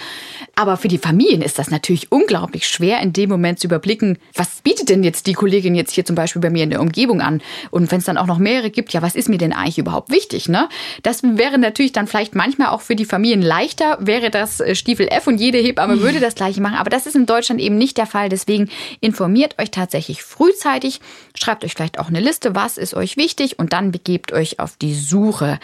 Aber 0.55 0.77
für 0.77 0.87
die 0.87 0.99
Familien 0.99 1.43
ist 1.43 1.59
das 1.59 1.73
natürlich 1.73 2.13
unglaublich 2.13 2.69
schwer, 2.69 3.01
in 3.01 3.13
dem 3.13 3.31
Moment 3.31 3.59
zu 3.59 3.67
überblicken, 3.67 4.17
was 4.37 4.61
bietet 4.63 4.89
denn 4.89 5.03
jetzt 5.03 5.27
die 5.27 5.33
Kollegin 5.33 5.75
jetzt 5.75 5.91
hier 5.91 6.05
zum 6.05 6.15
Beispiel 6.15 6.41
bei 6.41 6.51
mir 6.51 6.63
in 6.63 6.71
der 6.71 6.81
Umgebung 6.81 7.21
an? 7.21 7.43
Und 7.73 7.91
wenn 7.91 7.99
es 7.99 8.05
dann 8.05 8.17
auch 8.17 8.27
noch 8.27 8.39
mehrere 8.39 8.71
gibt, 8.71 8.93
ja, 8.93 9.03
was 9.03 9.17
ist 9.17 9.29
mir 9.29 9.39
denn 9.39 9.53
eigentlich 9.53 9.79
überhaupt 9.79 10.13
wichtig? 10.13 10.49
Ne? 10.49 10.69
Das 11.03 11.25
wäre 11.25 11.59
natürlich 11.59 11.91
dann 11.91 12.07
vielleicht 12.07 12.37
manchmal 12.37 12.69
auch 12.69 12.81
für 12.81 12.95
die 12.95 13.05
Familien 13.05 13.43
leichter, 13.43 13.99
wäre 14.01 14.31
das 14.31 14.61
äh, 14.61 14.77
Stiefel 14.77 15.09
F 15.09 15.27
und 15.27 15.41
jede 15.41 15.59
Hebamme 15.59 16.01
würde 16.01 16.21
das 16.21 16.37
gleiche 16.37 16.61
machen. 16.61 16.77
Aber 16.77 16.91
das 16.91 17.07
ist 17.07 17.24
in 17.25 17.27
Deutschland 17.27 17.61
eben 17.61 17.79
nicht 17.79 17.97
der 17.97 18.07
Fall. 18.07 18.29
Deswegen 18.29 18.69
informiert 19.01 19.59
euch 19.59 19.71
tatsächlich 19.71 20.23
frühzeitig, 20.23 21.01
schreibt 21.35 21.65
euch 21.65 21.73
vielleicht 21.73 21.99
auch 21.99 22.09
eine 22.09 22.21
Liste, 22.21 22.55
was 22.55 22.77
ist 22.77 22.93
euch 22.93 23.17
wichtig 23.17 23.59
und 23.59 23.73
dann 23.73 23.93
begebt 23.93 24.33
euch 24.33 24.61
auf 24.61 24.77
die 24.77 24.95
Suche. 24.95 25.59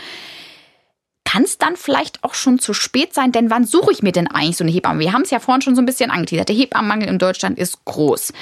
Kann 1.24 1.42
es 1.44 1.58
dann 1.58 1.76
vielleicht 1.76 2.24
auch 2.24 2.32
schon 2.32 2.58
zu 2.58 2.72
spät 2.72 3.12
sein? 3.12 3.30
Denn 3.30 3.50
wann 3.50 3.64
suche 3.64 3.92
ich 3.92 4.02
mir 4.02 4.12
denn 4.12 4.26
eigentlich 4.26 4.56
so 4.56 4.64
eine 4.64 4.72
Hebamme? 4.72 5.00
Wir 5.00 5.12
haben 5.12 5.22
es 5.22 5.30
ja 5.30 5.38
vorhin 5.38 5.60
schon 5.60 5.76
so 5.76 5.82
ein 5.82 5.86
bisschen 5.86 6.10
angeteasert. 6.10 6.48
Der 6.48 6.56
Hebammenmangel 6.56 7.08
in 7.08 7.18
Deutschland 7.18 7.58
ist 7.58 7.84
groß. 7.84 8.32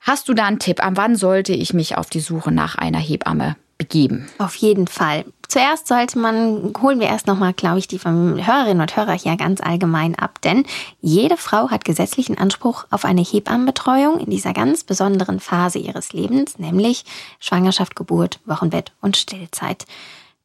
Hast 0.00 0.28
du 0.28 0.34
da 0.34 0.46
einen 0.46 0.58
Tipp? 0.58 0.84
An 0.84 0.96
wann 0.96 1.14
sollte 1.14 1.52
ich 1.52 1.72
mich 1.72 1.96
auf 1.96 2.10
die 2.10 2.20
Suche 2.20 2.50
nach 2.50 2.74
einer 2.74 2.98
Hebamme 2.98 3.56
begeben? 3.78 4.28
Auf 4.38 4.56
jeden 4.56 4.88
Fall. 4.88 5.24
Zuerst 5.48 5.88
sollte 5.88 6.18
man, 6.18 6.74
holen 6.82 7.00
wir 7.00 7.06
erst 7.06 7.26
nochmal, 7.26 7.54
glaube 7.54 7.78
ich, 7.78 7.88
die 7.88 7.98
Hörerinnen 7.98 8.82
und 8.82 8.96
Hörer 8.96 9.14
hier 9.14 9.36
ganz 9.36 9.62
allgemein 9.62 10.14
ab, 10.14 10.42
denn 10.42 10.66
jede 11.00 11.38
Frau 11.38 11.70
hat 11.70 11.86
gesetzlichen 11.86 12.36
Anspruch 12.36 12.84
auf 12.90 13.06
eine 13.06 13.22
Hebammenbetreuung 13.22 14.20
in 14.20 14.28
dieser 14.30 14.52
ganz 14.52 14.84
besonderen 14.84 15.40
Phase 15.40 15.78
ihres 15.78 16.12
Lebens, 16.12 16.58
nämlich 16.58 17.04
Schwangerschaft, 17.40 17.96
Geburt, 17.96 18.40
Wochenbett 18.44 18.92
und 19.00 19.16
Stillzeit. 19.16 19.86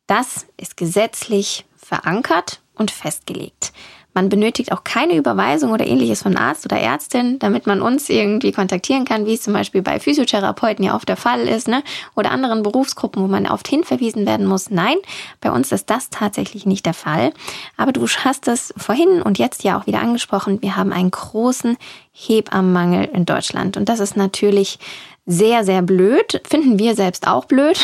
Das 0.08 0.46
ist 0.56 0.78
gesetzlich 0.78 1.66
verankert 1.76 2.62
und 2.76 2.92
festgelegt. 2.92 3.74
Man 4.14 4.30
benötigt 4.30 4.72
auch 4.72 4.84
keine 4.84 5.16
Überweisung 5.16 5.72
oder 5.72 5.86
ähnliches 5.86 6.22
von 6.24 6.38
Arzt 6.38 6.66
oder 6.66 6.80
Ärztin, 6.80 7.40
damit 7.40 7.68
man 7.68 7.82
uns 7.82 8.10
irgendwie 8.10 8.52
kontaktieren 8.52 9.06
kann, 9.06 9.26
wie 9.26 9.34
es 9.34 9.42
zum 9.42 9.54
Beispiel 9.54 9.82
bei 9.82 10.00
Physiotherapeuten 10.00 10.86
ja 10.86 10.96
oft 10.96 11.10
der 11.10 11.18
Fall 11.18 11.48
ist, 11.48 11.68
ne? 11.68 11.84
Oder 12.16 12.32
anderen 12.32 12.64
Berufsgruppen, 12.64 13.24
wo 13.24 13.28
man 13.28 13.48
oft 13.48 13.68
hinverwiesen 13.68 14.26
werden 14.26 14.46
muss. 14.46 14.70
Nein, 14.70 14.98
bei 15.42 15.52
uns 15.52 15.72
ist 15.72 15.90
das 15.90 16.10
tatsächlich 16.10 16.66
nicht 16.66 16.86
der 16.86 16.94
Fall. 16.94 17.34
Aber 17.78 17.92
du 17.92 18.08
hast 18.08 18.48
es 18.48 18.74
vorhin 18.78 19.22
und 19.22 19.40
jetzt 19.40 19.64
ja 19.64 19.80
auch 19.80 19.88
wieder 19.88 20.00
angesprochen. 20.00 20.62
Wir 20.62 20.76
haben 20.76 20.94
einen 20.94 21.12
großen 21.12 21.78
Hebammenmangel 22.12 23.06
in 23.06 23.26
Deutschland. 23.26 23.78
Und 23.78 23.90
das 23.90 24.00
ist 24.00 24.16
natürlich 24.16 24.78
sehr, 25.26 25.64
sehr 25.64 25.82
blöd. 25.82 26.42
Finden 26.46 26.80
wir 26.80 26.96
selbst 26.96 27.28
auch 27.28 27.46
blöd. 27.46 27.80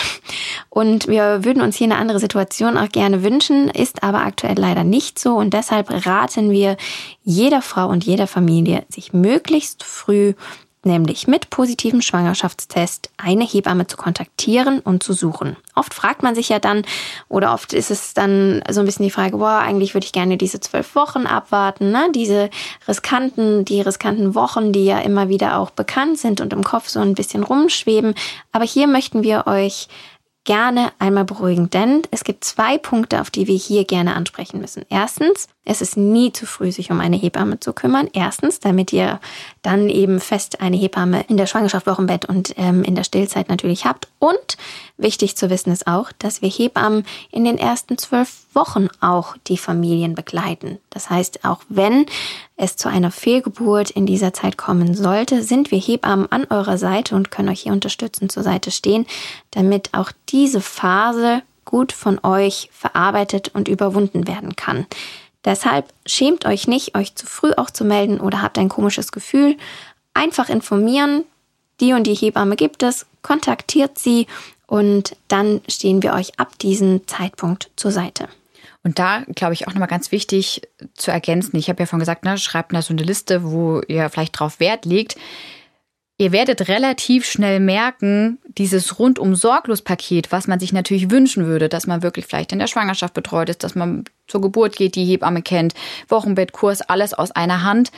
Und 0.69 1.07
wir 1.07 1.43
würden 1.43 1.61
uns 1.61 1.77
hier 1.77 1.85
eine 1.85 1.97
andere 1.97 2.19
Situation 2.19 2.77
auch 2.77 2.89
gerne 2.89 3.23
wünschen, 3.23 3.69
ist 3.69 4.03
aber 4.03 4.21
aktuell 4.25 4.57
leider 4.57 4.83
nicht 4.83 5.19
so. 5.19 5.35
Und 5.35 5.53
deshalb 5.53 6.05
raten 6.05 6.51
wir 6.51 6.77
jeder 7.23 7.61
Frau 7.61 7.87
und 7.87 8.03
jeder 8.03 8.27
Familie, 8.27 8.85
sich 8.89 9.13
möglichst 9.13 9.83
früh 9.83 10.33
nämlich 10.85 11.27
mit 11.27 11.49
positivem 11.49 12.01
Schwangerschaftstest 12.01 13.09
eine 13.17 13.45
Hebamme 13.45 13.87
zu 13.87 13.97
kontaktieren 13.97 14.79
und 14.79 15.03
zu 15.03 15.13
suchen. 15.13 15.57
Oft 15.75 15.93
fragt 15.93 16.23
man 16.23 16.35
sich 16.35 16.49
ja 16.49 16.59
dann, 16.59 16.83
oder 17.27 17.53
oft 17.53 17.73
ist 17.73 17.91
es 17.91 18.13
dann 18.13 18.63
so 18.69 18.79
ein 18.79 18.85
bisschen 18.85 19.05
die 19.05 19.11
Frage, 19.11 19.37
boah, 19.37 19.59
eigentlich 19.59 19.93
würde 19.93 20.05
ich 20.05 20.13
gerne 20.13 20.37
diese 20.37 20.59
zwölf 20.59 20.95
Wochen 20.95 21.25
abwarten, 21.25 21.91
ne? 21.91 22.09
Diese 22.15 22.49
riskanten, 22.87 23.65
die 23.65 23.81
riskanten 23.81 24.35
Wochen, 24.35 24.71
die 24.71 24.85
ja 24.85 24.99
immer 24.99 25.29
wieder 25.29 25.57
auch 25.59 25.71
bekannt 25.71 26.17
sind 26.17 26.41
und 26.41 26.53
im 26.53 26.63
Kopf 26.63 26.87
so 26.87 26.99
ein 26.99 27.15
bisschen 27.15 27.43
rumschweben. 27.43 28.15
Aber 28.51 28.65
hier 28.65 28.87
möchten 28.87 29.23
wir 29.23 29.47
euch 29.47 29.87
gerne 30.45 30.91
einmal 30.97 31.25
beruhigen, 31.25 31.69
denn 31.69 32.01
es 32.11 32.23
gibt 32.23 32.43
zwei 32.43 32.77
Punkte, 32.77 33.21
auf 33.21 33.29
die 33.29 33.47
wir 33.47 33.55
hier 33.55 33.85
gerne 33.85 34.15
ansprechen 34.15 34.59
müssen. 34.59 34.83
Erstens, 34.89 35.47
es 35.65 35.81
ist 35.81 35.97
nie 35.97 36.33
zu 36.33 36.45
früh, 36.45 36.71
sich 36.71 36.89
um 36.89 36.99
eine 36.99 37.15
Hebamme 37.15 37.59
zu 37.59 37.73
kümmern. 37.73 38.09
Erstens, 38.13 38.59
damit 38.59 38.91
ihr 38.91 39.19
dann 39.61 39.89
eben 39.89 40.19
fest 40.19 40.61
eine 40.61 40.77
Hebamme 40.77 41.25
in 41.27 41.37
der 41.37 41.45
Schwangerschaft, 41.45 41.85
Wochenbett 41.85 42.25
und 42.25 42.55
ähm, 42.57 42.83
in 42.83 42.95
der 42.95 43.03
Stillzeit 43.03 43.49
natürlich 43.49 43.85
habt. 43.85 44.07
Und 44.17 44.57
wichtig 44.97 45.37
zu 45.37 45.49
wissen 45.49 45.71
ist 45.71 45.85
auch, 45.85 46.11
dass 46.17 46.41
wir 46.41 46.49
Hebammen 46.49 47.05
in 47.31 47.45
den 47.45 47.57
ersten 47.57 47.97
zwölf 47.97 48.45
Wochen 48.53 48.87
auch 48.99 49.35
die 49.47 49.57
Familien 49.57 50.15
begleiten. 50.15 50.79
Das 50.89 51.09
heißt, 51.09 51.45
auch 51.45 51.61
wenn 51.69 52.07
es 52.55 52.75
zu 52.75 52.89
einer 52.89 53.11
Fehlgeburt 53.11 53.91
in 53.91 54.05
dieser 54.05 54.33
Zeit 54.33 54.57
kommen 54.57 54.95
sollte, 54.95 55.43
sind 55.43 55.71
wir 55.71 55.79
Hebammen 55.79 56.31
an 56.31 56.45
eurer 56.49 56.77
Seite 56.77 57.15
und 57.15 57.31
können 57.31 57.49
euch 57.49 57.61
hier 57.61 57.73
unterstützen, 57.73 58.29
zur 58.29 58.43
Seite 58.43 58.71
stehen, 58.71 59.05
damit 59.51 59.93
auch 59.93 60.11
diese 60.29 60.61
Phase 60.61 61.43
gut 61.63 61.91
von 61.91 62.19
euch 62.23 62.69
verarbeitet 62.73 63.49
und 63.53 63.67
überwunden 63.67 64.27
werden 64.27 64.55
kann. 64.55 64.87
Deshalb 65.45 65.93
schämt 66.05 66.45
euch 66.45 66.67
nicht, 66.67 66.95
euch 66.95 67.15
zu 67.15 67.25
früh 67.25 67.51
auch 67.55 67.69
zu 67.69 67.85
melden 67.85 68.19
oder 68.19 68.41
habt 68.41 68.57
ein 68.57 68.69
komisches 68.69 69.11
Gefühl. 69.11 69.57
Einfach 70.13 70.49
informieren, 70.49 71.23
die 71.79 71.93
und 71.93 72.03
die 72.03 72.13
Hebamme 72.13 72.55
gibt 72.55 72.83
es, 72.83 73.05
kontaktiert 73.21 73.97
sie 73.97 74.27
und 74.67 75.15
dann 75.27 75.61
stehen 75.67 76.03
wir 76.03 76.13
euch 76.13 76.39
ab 76.39 76.59
diesem 76.59 77.07
Zeitpunkt 77.07 77.71
zur 77.75 77.91
Seite. 77.91 78.27
Und 78.83 78.99
da, 78.99 79.23
glaube 79.35 79.53
ich, 79.53 79.67
auch 79.67 79.73
nochmal 79.73 79.87
ganz 79.87 80.11
wichtig 80.11 80.61
zu 80.93 81.11
ergänzen. 81.11 81.57
Ich 81.57 81.69
habe 81.69 81.81
ja 81.81 81.85
vorhin 81.85 81.99
gesagt, 81.99 82.23
ne, 82.23 82.37
schreibt 82.37 82.73
da 82.73 82.81
so 82.81 82.93
eine 82.93 83.03
Liste, 83.03 83.43
wo 83.43 83.81
ihr 83.87 84.09
vielleicht 84.09 84.39
drauf 84.39 84.59
Wert 84.59 84.85
legt. 84.85 85.17
Ihr 86.21 86.33
werdet 86.33 86.67
relativ 86.67 87.25
schnell 87.25 87.61
merken, 87.61 88.39
dieses 88.45 88.99
rundum 88.99 89.35
sorglos 89.35 89.81
Paket, 89.81 90.33
was 90.33 90.47
man 90.47 90.59
sich 90.59 90.73
natürlich 90.73 91.09
wünschen 91.09 91.45
würde, 91.45 91.69
dass 91.69 91.87
man 91.87 92.03
wirklich 92.03 92.25
vielleicht 92.25 92.51
in 92.51 92.59
der 92.59 92.67
Schwangerschaft 92.67 93.13
betreut 93.13 93.47
ist, 93.47 93.63
dass 93.63 93.73
man 93.73 94.03
zur 94.27 94.41
Geburt 94.41 94.75
geht, 94.75 94.95
die 94.95 95.05
Hebamme 95.05 95.41
kennt, 95.41 95.75
Wochenbettkurs, 96.09 96.81
alles 96.81 97.13
aus 97.13 97.31
einer 97.31 97.63
Hand. 97.63 97.93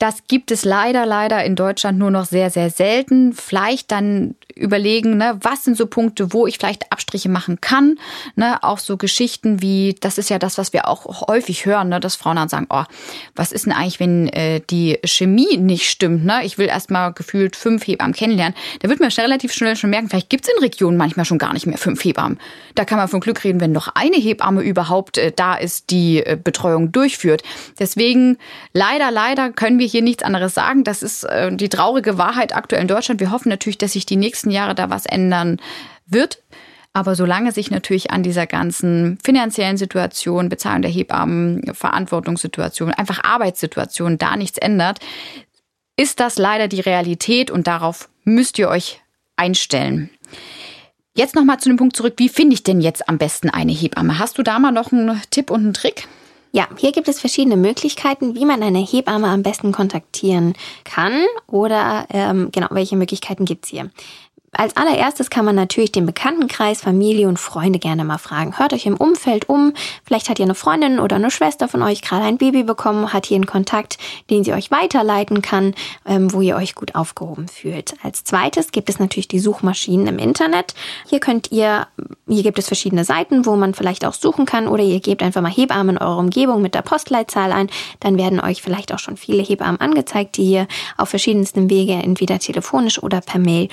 Das 0.00 0.26
gibt 0.28 0.50
es 0.50 0.64
leider, 0.64 1.04
leider 1.04 1.44
in 1.44 1.56
Deutschland 1.56 1.98
nur 1.98 2.10
noch 2.10 2.24
sehr, 2.24 2.48
sehr 2.48 2.70
selten. 2.70 3.34
Vielleicht 3.34 3.92
dann 3.92 4.34
überlegen, 4.56 5.18
ne, 5.18 5.38
was 5.42 5.64
sind 5.64 5.76
so 5.76 5.86
Punkte, 5.86 6.32
wo 6.32 6.46
ich 6.46 6.56
vielleicht 6.56 6.90
Abstriche 6.90 7.28
machen 7.28 7.60
kann. 7.60 7.98
Ne, 8.34 8.62
auch 8.62 8.78
so 8.78 8.96
Geschichten 8.96 9.60
wie, 9.60 9.94
das 10.00 10.16
ist 10.16 10.30
ja 10.30 10.38
das, 10.38 10.56
was 10.56 10.72
wir 10.72 10.88
auch 10.88 11.28
häufig 11.28 11.66
hören, 11.66 11.90
ne, 11.90 12.00
dass 12.00 12.16
Frauen 12.16 12.36
dann 12.36 12.48
sagen, 12.48 12.66
oh, 12.70 12.84
was 13.36 13.52
ist 13.52 13.66
denn 13.66 13.74
eigentlich, 13.74 14.00
wenn 14.00 14.28
äh, 14.28 14.62
die 14.70 14.98
Chemie 15.04 15.58
nicht 15.58 15.90
stimmt? 15.90 16.24
Ne? 16.24 16.44
Ich 16.44 16.56
will 16.56 16.68
erstmal 16.68 17.12
gefühlt 17.12 17.54
fünf 17.54 17.86
Hebammen 17.86 18.14
kennenlernen. 18.14 18.54
Da 18.80 18.88
wird 18.88 19.00
man 19.00 19.10
relativ 19.10 19.52
schnell 19.52 19.76
schon 19.76 19.90
merken, 19.90 20.08
vielleicht 20.08 20.30
gibt's 20.30 20.48
in 20.48 20.62
Regionen 20.62 20.96
manchmal 20.96 21.26
schon 21.26 21.38
gar 21.38 21.52
nicht 21.52 21.66
mehr 21.66 21.76
fünf 21.76 22.02
Hebammen. 22.02 22.38
Da 22.74 22.86
kann 22.86 22.96
man 22.96 23.08
von 23.08 23.20
Glück 23.20 23.44
reden, 23.44 23.60
wenn 23.60 23.72
noch 23.72 23.88
eine 23.94 24.16
Hebamme 24.16 24.62
überhaupt 24.62 25.18
äh, 25.18 25.30
da 25.30 25.56
ist, 25.56 25.90
die 25.90 26.24
äh, 26.24 26.38
Betreuung 26.42 26.90
durchführt. 26.90 27.42
Deswegen 27.78 28.38
leider, 28.72 29.10
leider 29.10 29.50
können 29.50 29.78
wir 29.78 29.89
hier 29.90 30.02
nichts 30.02 30.22
anderes 30.22 30.54
sagen. 30.54 30.84
Das 30.84 31.02
ist 31.02 31.24
äh, 31.24 31.54
die 31.54 31.68
traurige 31.68 32.18
Wahrheit 32.18 32.54
aktuell 32.54 32.82
in 32.82 32.88
Deutschland. 32.88 33.20
Wir 33.20 33.30
hoffen 33.30 33.48
natürlich, 33.48 33.78
dass 33.78 33.92
sich 33.92 34.06
die 34.06 34.16
nächsten 34.16 34.50
Jahre 34.50 34.74
da 34.74 34.90
was 34.90 35.06
ändern 35.06 35.60
wird. 36.06 36.42
Aber 36.92 37.14
solange 37.14 37.52
sich 37.52 37.70
natürlich 37.70 38.10
an 38.10 38.22
dieser 38.22 38.46
ganzen 38.46 39.18
finanziellen 39.22 39.76
Situation, 39.76 40.48
Bezahlung 40.48 40.82
der 40.82 40.90
Hebammen, 40.90 41.72
Verantwortungssituation, 41.72 42.92
einfach 42.92 43.22
Arbeitssituation 43.22 44.18
da 44.18 44.36
nichts 44.36 44.58
ändert, 44.58 44.98
ist 45.96 46.18
das 46.18 46.38
leider 46.38 46.66
die 46.66 46.80
Realität 46.80 47.50
und 47.50 47.66
darauf 47.66 48.08
müsst 48.24 48.58
ihr 48.58 48.68
euch 48.68 49.00
einstellen. 49.36 50.10
Jetzt 51.14 51.34
nochmal 51.34 51.58
zu 51.58 51.68
dem 51.68 51.76
Punkt 51.76 51.94
zurück, 51.94 52.14
wie 52.16 52.28
finde 52.28 52.54
ich 52.54 52.62
denn 52.62 52.80
jetzt 52.80 53.08
am 53.08 53.18
besten 53.18 53.50
eine 53.50 53.72
Hebamme? 53.72 54.18
Hast 54.18 54.38
du 54.38 54.42
da 54.42 54.58
mal 54.58 54.72
noch 54.72 54.92
einen 54.92 55.20
Tipp 55.30 55.50
und 55.50 55.60
einen 55.60 55.74
Trick? 55.74 56.08
Ja, 56.52 56.66
hier 56.76 56.90
gibt 56.90 57.06
es 57.06 57.20
verschiedene 57.20 57.56
Möglichkeiten, 57.56 58.34
wie 58.34 58.44
man 58.44 58.62
eine 58.62 58.80
Hebamme 58.80 59.28
am 59.28 59.42
besten 59.44 59.70
kontaktieren 59.70 60.54
kann 60.84 61.12
oder 61.46 62.06
ähm, 62.10 62.48
genau, 62.50 62.66
welche 62.70 62.96
Möglichkeiten 62.96 63.44
gibt's 63.44 63.68
hier. 63.68 63.90
Als 64.52 64.76
allererstes 64.76 65.30
kann 65.30 65.44
man 65.44 65.54
natürlich 65.54 65.92
den 65.92 66.06
Bekanntenkreis, 66.06 66.80
Familie 66.80 67.28
und 67.28 67.38
Freunde 67.38 67.78
gerne 67.78 68.04
mal 68.04 68.18
fragen. 68.18 68.58
Hört 68.58 68.72
euch 68.72 68.84
im 68.84 68.96
Umfeld 68.96 69.48
um. 69.48 69.74
Vielleicht 70.04 70.28
hat 70.28 70.40
ihr 70.40 70.44
eine 70.44 70.56
Freundin 70.56 70.98
oder 70.98 71.16
eine 71.16 71.30
Schwester 71.30 71.68
von 71.68 71.84
euch 71.84 72.02
gerade 72.02 72.24
ein 72.24 72.36
Baby 72.36 72.64
bekommen, 72.64 73.12
hat 73.12 73.26
hier 73.26 73.36
einen 73.36 73.46
Kontakt, 73.46 73.96
den 74.28 74.42
sie 74.42 74.52
euch 74.52 74.72
weiterleiten 74.72 75.40
kann, 75.40 75.74
ähm, 76.04 76.32
wo 76.32 76.40
ihr 76.40 76.56
euch 76.56 76.74
gut 76.74 76.96
aufgehoben 76.96 77.46
fühlt. 77.46 77.94
Als 78.02 78.24
zweites 78.24 78.72
gibt 78.72 78.90
es 78.90 78.98
natürlich 78.98 79.28
die 79.28 79.38
Suchmaschinen 79.38 80.08
im 80.08 80.18
Internet. 80.18 80.74
Hier 81.08 81.20
könnt 81.20 81.52
ihr, 81.52 81.86
hier 82.26 82.42
gibt 82.42 82.58
es 82.58 82.66
verschiedene 82.66 83.04
Seiten, 83.04 83.46
wo 83.46 83.54
man 83.54 83.72
vielleicht 83.72 84.04
auch 84.04 84.14
suchen 84.14 84.46
kann 84.46 84.66
oder 84.66 84.82
ihr 84.82 84.98
gebt 84.98 85.22
einfach 85.22 85.42
mal 85.42 85.52
Hebammen 85.52 85.94
in 85.94 86.02
eurer 86.02 86.18
Umgebung 86.18 86.60
mit 86.60 86.74
der 86.74 86.82
Postleitzahl 86.82 87.52
ein. 87.52 87.70
Dann 88.00 88.18
werden 88.18 88.40
euch 88.40 88.62
vielleicht 88.62 88.92
auch 88.92 88.98
schon 88.98 89.16
viele 89.16 89.44
Hebammen 89.44 89.80
angezeigt, 89.80 90.36
die 90.38 90.50
ihr 90.50 90.66
auf 90.96 91.08
verschiedensten 91.08 91.70
Wege 91.70 91.92
entweder 91.92 92.40
telefonisch 92.40 93.00
oder 93.00 93.20
per 93.20 93.38
Mail 93.38 93.68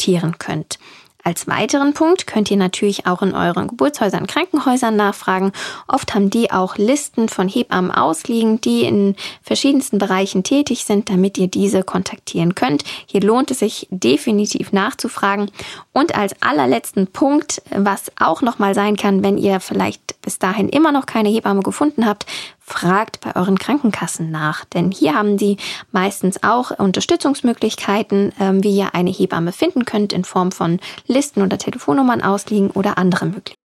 kontaktieren 0.00 0.38
könnt. 0.38 0.78
Als 1.22 1.46
weiteren 1.46 1.92
Punkt 1.92 2.26
könnt 2.26 2.50
ihr 2.50 2.56
natürlich 2.56 3.06
auch 3.06 3.20
in 3.20 3.34
euren 3.34 3.68
Geburtshäusern, 3.68 4.26
Krankenhäusern 4.26 4.96
nachfragen. 4.96 5.52
Oft 5.86 6.14
haben 6.14 6.30
die 6.30 6.50
auch 6.50 6.78
Listen 6.78 7.28
von 7.28 7.46
Hebammen 7.46 7.90
ausliegen, 7.90 8.62
die 8.62 8.84
in 8.84 9.16
verschiedensten 9.42 9.98
Bereichen 9.98 10.44
tätig 10.44 10.86
sind, 10.86 11.10
damit 11.10 11.36
ihr 11.36 11.48
diese 11.48 11.82
kontaktieren 11.82 12.54
könnt. 12.54 12.84
Hier 13.04 13.20
lohnt 13.20 13.50
es 13.50 13.58
sich 13.58 13.86
definitiv 13.90 14.72
nachzufragen. 14.72 15.50
Und 15.92 16.14
als 16.14 16.40
allerletzten 16.40 17.06
Punkt, 17.06 17.60
was 17.68 18.10
auch 18.18 18.40
nochmal 18.40 18.74
sein 18.74 18.96
kann, 18.96 19.22
wenn 19.22 19.36
ihr 19.36 19.60
vielleicht 19.60 20.22
bis 20.22 20.38
dahin 20.38 20.70
immer 20.70 20.90
noch 20.90 21.04
keine 21.04 21.28
Hebamme 21.28 21.60
gefunden 21.60 22.06
habt, 22.06 22.24
fragt 22.70 23.20
bei 23.20 23.36
euren 23.36 23.58
Krankenkassen 23.58 24.30
nach, 24.30 24.64
denn 24.64 24.90
hier 24.90 25.14
haben 25.14 25.38
sie 25.38 25.56
meistens 25.92 26.42
auch 26.42 26.70
Unterstützungsmöglichkeiten, 26.70 28.32
ähm, 28.38 28.62
wie 28.62 28.76
ihr 28.76 28.94
eine 28.94 29.10
Hebamme 29.10 29.52
finden 29.52 29.84
könnt 29.84 30.12
in 30.12 30.24
Form 30.24 30.52
von 30.52 30.80
Listen 31.06 31.42
oder 31.42 31.58
Telefonnummern 31.58 32.22
ausliegen 32.22 32.70
oder 32.70 32.96
andere 32.96 33.26
Möglichkeiten. 33.26 33.60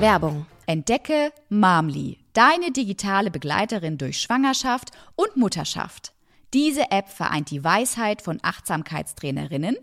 Werbung. 0.00 0.46
Entdecke 0.66 1.32
Mamli, 1.48 2.18
deine 2.34 2.70
digitale 2.70 3.30
Begleiterin 3.30 3.96
durch 3.96 4.20
Schwangerschaft 4.20 4.90
und 5.16 5.36
Mutterschaft. 5.36 6.12
Diese 6.54 6.90
App 6.90 7.08
vereint 7.08 7.50
die 7.50 7.62
Weisheit 7.62 8.22
von 8.22 8.38
Achtsamkeitstrainerinnen 8.42 9.76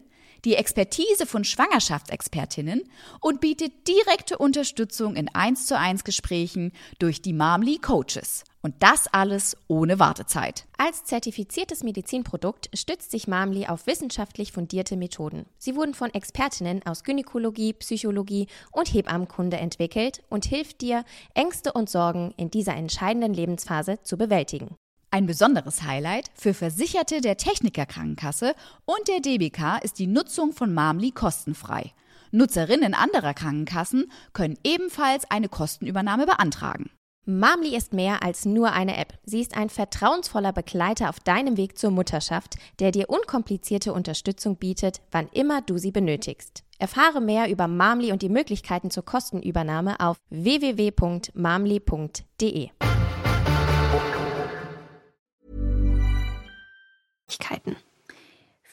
die 0.46 0.56
Expertise 0.56 1.26
von 1.26 1.44
Schwangerschaftsexpertinnen 1.44 2.84
und 3.20 3.42
bietet 3.42 3.88
direkte 3.88 4.38
Unterstützung 4.38 5.16
in 5.16 5.28
1 5.34 5.66
zu 5.66 5.78
1 5.78 6.04
Gesprächen 6.04 6.72
durch 7.00 7.24
die 7.24 7.34
Mamli 7.34 7.80
Coaches. 7.80 8.44
Und 8.62 8.76
das 8.80 9.08
alles 9.08 9.58
ohne 9.68 10.00
Wartezeit. 10.00 10.66
Als 10.78 11.04
zertifiziertes 11.04 11.84
Medizinprodukt 11.84 12.70
stützt 12.76 13.10
sich 13.12 13.28
Mamli 13.28 13.66
auf 13.66 13.88
wissenschaftlich 13.88 14.52
fundierte 14.52 14.98
Methoden. 14.98 15.46
Sie 15.58 15.76
wurden 15.76 15.96
von 15.96 16.14
Expertinnen 16.14 16.86
aus 16.86 17.04
Gynäkologie, 17.04 17.74
Psychologie 17.74 18.48
und 18.72 18.94
Hebammenkunde 18.94 19.58
entwickelt 19.58 20.22
und 20.30 20.46
hilft 20.46 20.82
dir, 20.82 21.06
Ängste 21.34 21.74
und 21.74 21.90
Sorgen 21.90 22.34
in 22.38 22.52
dieser 22.52 22.76
entscheidenden 22.76 23.34
Lebensphase 23.34 24.00
zu 24.04 24.16
bewältigen. 24.16 24.76
Ein 25.16 25.28
besonderes 25.28 25.84
Highlight 25.84 26.30
für 26.36 26.54
Versicherte 26.54 27.22
der 27.22 27.38
Techniker 27.38 27.86
Krankenkasse 27.86 28.54
und 28.84 29.08
der 29.08 29.22
DBK 29.22 29.82
ist 29.82 29.98
die 29.98 30.08
Nutzung 30.08 30.52
von 30.52 30.74
Mamli 30.74 31.12
kostenfrei. 31.12 31.94
Nutzerinnen 32.32 32.94
anderer 32.94 33.34
Krankenkassen 33.34 34.12
können 34.34 34.60
ebenfalls 34.66 35.24
eine 35.32 35.48
Kostenübernahme 35.48 36.26
beantragen. 36.26 36.90
Mamli 37.26 37.78
ist 37.78 37.94
mehr 37.94 38.24
als 38.24 38.44
nur 38.44 38.74
eine 38.74 38.98
App. 38.98 39.18
Sie 39.24 39.40
ist 39.40 39.56
ein 39.56 39.70
vertrauensvoller 39.70 40.52
Begleiter 40.52 41.08
auf 41.08 41.22
deinem 41.22 41.56
Weg 41.56 41.78
zur 41.78 41.92
Mutterschaft, 41.92 42.56
der 42.82 42.92
dir 42.92 43.10
unkomplizierte 43.10 43.94
Unterstützung 43.94 44.58
bietet, 44.58 45.00
wann 45.12 45.30
immer 45.30 45.62
du 45.62 45.78
sie 45.78 45.92
benötigst. 45.92 46.66
Erfahre 46.78 47.22
mehr 47.22 47.50
über 47.50 47.70
Mamli 47.70 48.12
und 48.12 48.22
die 48.22 48.28
Möglichkeiten 48.28 48.92
zur 48.92 49.06
Kostenübernahme 49.06 49.98
auf 50.02 50.18
www.mamli.de. 50.30 51.32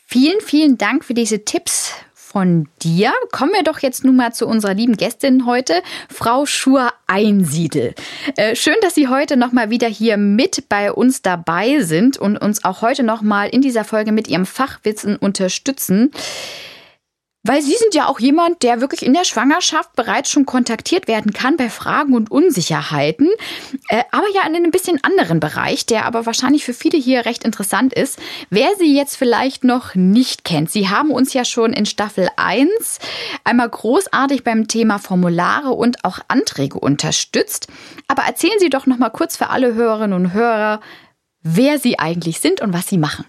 Vielen, 0.07 0.41
vielen 0.41 0.79
Dank 0.79 1.05
für 1.05 1.15
diese 1.15 1.45
Tipps 1.45 1.93
von 2.33 2.67
dir. 2.83 3.13
Kommen 3.31 3.53
wir 3.53 3.63
doch 3.63 3.81
jetzt 3.81 4.05
nun 4.05 4.17
mal 4.17 4.33
zu 4.33 4.47
unserer 4.47 4.73
lieben 4.73 4.97
Gästin 4.97 5.45
heute, 5.45 5.83
Frau 6.09 6.47
Schur-Einsiedel. 6.47 7.95
Äh, 8.37 8.57
schön, 8.57 8.77
dass 8.81 8.95
Sie 8.95 9.09
heute 9.09 9.37
nochmal 9.37 9.69
wieder 9.69 9.89
hier 9.89 10.17
mit 10.17 10.69
bei 10.71 10.93
uns 10.93 11.21
dabei 11.21 11.81
sind 11.81 12.17
und 12.17 12.39
uns 12.39 12.65
auch 12.65 12.81
heute 12.81 13.03
nochmal 13.03 13.51
in 13.51 13.61
dieser 13.61 13.85
Folge 13.85 14.13
mit 14.13 14.29
Ihrem 14.29 14.47
Fachwissen 14.47 15.17
unterstützen. 15.17 16.11
Weil 17.45 17.61
Sie 17.61 17.75
sind 17.75 17.93
ja 17.95 18.07
auch 18.07 18.21
jemand, 18.21 18.63
der 18.63 18.81
wirklich 18.81 19.05
in 19.05 19.15
der 19.15 19.25
Schwangerschaft 19.25 19.97
bereits 19.97 20.31
schon 20.31 20.47
kontaktiert 20.47 21.09
werden 21.09 21.33
kann 21.33 21.57
bei 21.57 21.71
Fragen 21.71 22.15
und 22.15 22.31
Unsicherheiten, 22.31 23.29
äh, 23.89 24.05
aber 24.13 24.27
ja 24.33 24.47
in 24.47 24.55
einem 24.55 24.71
bisschen 24.71 25.03
anderen 25.03 25.41
Bereich, 25.41 25.85
der 25.85 26.07
aber 26.07 26.25
wahrscheinlich 26.25 26.65
für 26.65 26.73
viele 26.73 26.99
hier 26.99 27.27
recht 27.27 27.43
interessant 27.43 27.93
ist. 27.95 28.21
Wer 28.51 28.69
Sie 28.79 28.97
jetzt 28.97 29.17
vielleicht 29.17 29.65
noch 29.65 29.97
nicht 29.97 30.45
kennt, 30.45 30.71
Sie 30.71 30.89
haben 30.89 31.11
uns 31.11 31.33
ja 31.33 31.45
schon 31.45 31.73
in 31.73 31.85
Staffel 31.85 32.29
1 32.37 33.01
einmal 33.43 33.69
großartig 33.69 34.45
beim 34.45 34.69
Thema 34.69 34.99
Formulare 34.99 35.71
und 35.71 36.05
auch 36.05 36.21
Anträge 36.29 36.79
unterstützt. 36.79 37.67
Aber 38.07 38.23
erzählen 38.23 38.59
Sie 38.61 38.71
doch 38.71 38.87
noch 38.87 38.99
mal 38.99 39.11
kurz 39.11 39.37
für 39.37 39.51
alle 39.51 39.75
Hörerinnen 39.75 40.13
und 40.15 40.33
Hörer, 40.33 40.81
wer 41.43 41.81
Sie 41.81 41.99
eigentlich 41.99 42.39
sind 42.39 42.61
und 42.61 42.73
was 42.73 42.87
Sie 42.87 42.99
machen. 42.99 43.25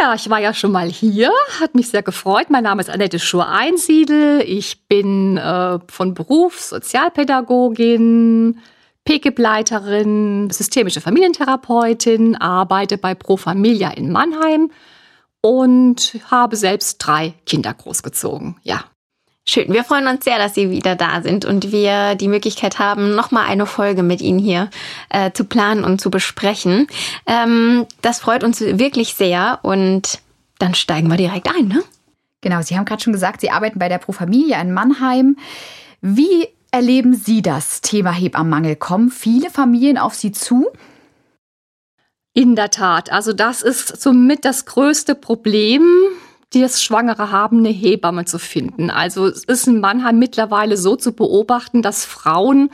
Ja, 0.00 0.14
ich 0.14 0.30
war 0.30 0.38
ja 0.38 0.54
schon 0.54 0.70
mal 0.70 0.88
hier, 0.88 1.32
hat 1.60 1.74
mich 1.74 1.88
sehr 1.88 2.02
gefreut. 2.02 2.50
Mein 2.50 2.62
Name 2.62 2.80
ist 2.80 2.88
Annette 2.88 3.18
Schur-Einsiedel. 3.18 4.44
Ich 4.46 4.86
bin 4.86 5.36
äh, 5.36 5.80
von 5.88 6.14
Beruf 6.14 6.60
Sozialpädagogin, 6.60 8.60
PKIP-Leiterin, 9.04 10.50
systemische 10.50 11.00
Familientherapeutin, 11.00 12.36
arbeite 12.36 12.96
bei 12.96 13.16
Pro 13.16 13.36
Familia 13.36 13.90
in 13.90 14.12
Mannheim 14.12 14.70
und 15.40 16.20
habe 16.30 16.54
selbst 16.54 16.98
drei 16.98 17.34
Kinder 17.44 17.74
großgezogen. 17.74 18.56
Ja. 18.62 18.84
Schön. 19.50 19.72
Wir 19.72 19.82
freuen 19.82 20.06
uns 20.08 20.24
sehr, 20.24 20.36
dass 20.36 20.54
Sie 20.54 20.70
wieder 20.70 20.94
da 20.94 21.22
sind 21.22 21.46
und 21.46 21.72
wir 21.72 22.16
die 22.16 22.28
Möglichkeit 22.28 22.78
haben, 22.78 23.14
nochmal 23.14 23.46
eine 23.46 23.64
Folge 23.64 24.02
mit 24.02 24.20
Ihnen 24.20 24.38
hier 24.38 24.68
äh, 25.08 25.32
zu 25.32 25.44
planen 25.44 25.84
und 25.84 26.02
zu 26.02 26.10
besprechen. 26.10 26.86
Ähm, 27.24 27.86
das 28.02 28.20
freut 28.20 28.44
uns 28.44 28.60
wirklich 28.60 29.14
sehr 29.14 29.60
und 29.62 30.18
dann 30.58 30.74
steigen 30.74 31.08
wir 31.08 31.16
direkt 31.16 31.48
ein, 31.48 31.66
ne? 31.66 31.82
Genau, 32.42 32.60
Sie 32.60 32.76
haben 32.76 32.84
gerade 32.84 33.02
schon 33.02 33.14
gesagt, 33.14 33.40
Sie 33.40 33.50
arbeiten 33.50 33.78
bei 33.78 33.88
der 33.88 33.96
Pro 33.96 34.12
Familie 34.12 34.60
in 34.60 34.74
Mannheim. 34.74 35.38
Wie 36.02 36.48
erleben 36.70 37.14
Sie 37.14 37.40
das 37.40 37.80
Thema 37.80 38.12
Hebammenmangel? 38.12 38.76
Kommen 38.76 39.10
viele 39.10 39.48
Familien 39.48 39.96
auf 39.96 40.12
Sie 40.12 40.32
zu? 40.32 40.66
In 42.34 42.54
der 42.54 42.68
Tat. 42.68 43.10
Also 43.10 43.32
das 43.32 43.62
ist 43.62 43.98
somit 43.98 44.44
das 44.44 44.66
größte 44.66 45.14
Problem 45.14 45.82
das 46.52 46.82
Schwangere 46.82 47.30
haben, 47.30 47.58
eine 47.58 47.68
Hebamme 47.68 48.24
zu 48.24 48.38
finden. 48.38 48.90
Also 48.90 49.26
es 49.26 49.44
ist 49.44 49.66
in 49.66 49.80
Mannheim 49.80 50.18
mittlerweile 50.18 50.76
so 50.76 50.96
zu 50.96 51.12
beobachten, 51.12 51.82
dass 51.82 52.04
Frauen 52.04 52.70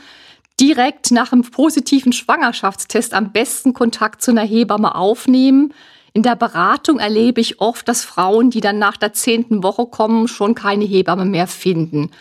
direkt 0.59 1.11
nach 1.11 1.33
einem 1.33 1.43
positiven 1.43 2.13
Schwangerschaftstest 2.13 3.13
am 3.13 3.31
besten 3.31 3.73
Kontakt 3.73 4.21
zu 4.21 4.31
einer 4.31 4.43
Hebamme 4.43 4.95
aufnehmen. 4.95 5.73
In 6.13 6.23
der 6.23 6.37
Beratung 6.37 6.99
erlebe 6.99 7.41
ich 7.41 7.59
oft, 7.59 7.87
dass 7.89 8.05
Frauen, 8.05 8.49
die 8.49 8.61
dann 8.61 8.79
nach 8.79 8.95
der 8.95 9.11
zehnten 9.11 9.63
Woche 9.63 9.85
kommen, 9.87 10.29
schon 10.29 10.55
keine 10.55 10.85
Hebamme 10.85 11.25
mehr 11.25 11.47
finden. 11.47 12.11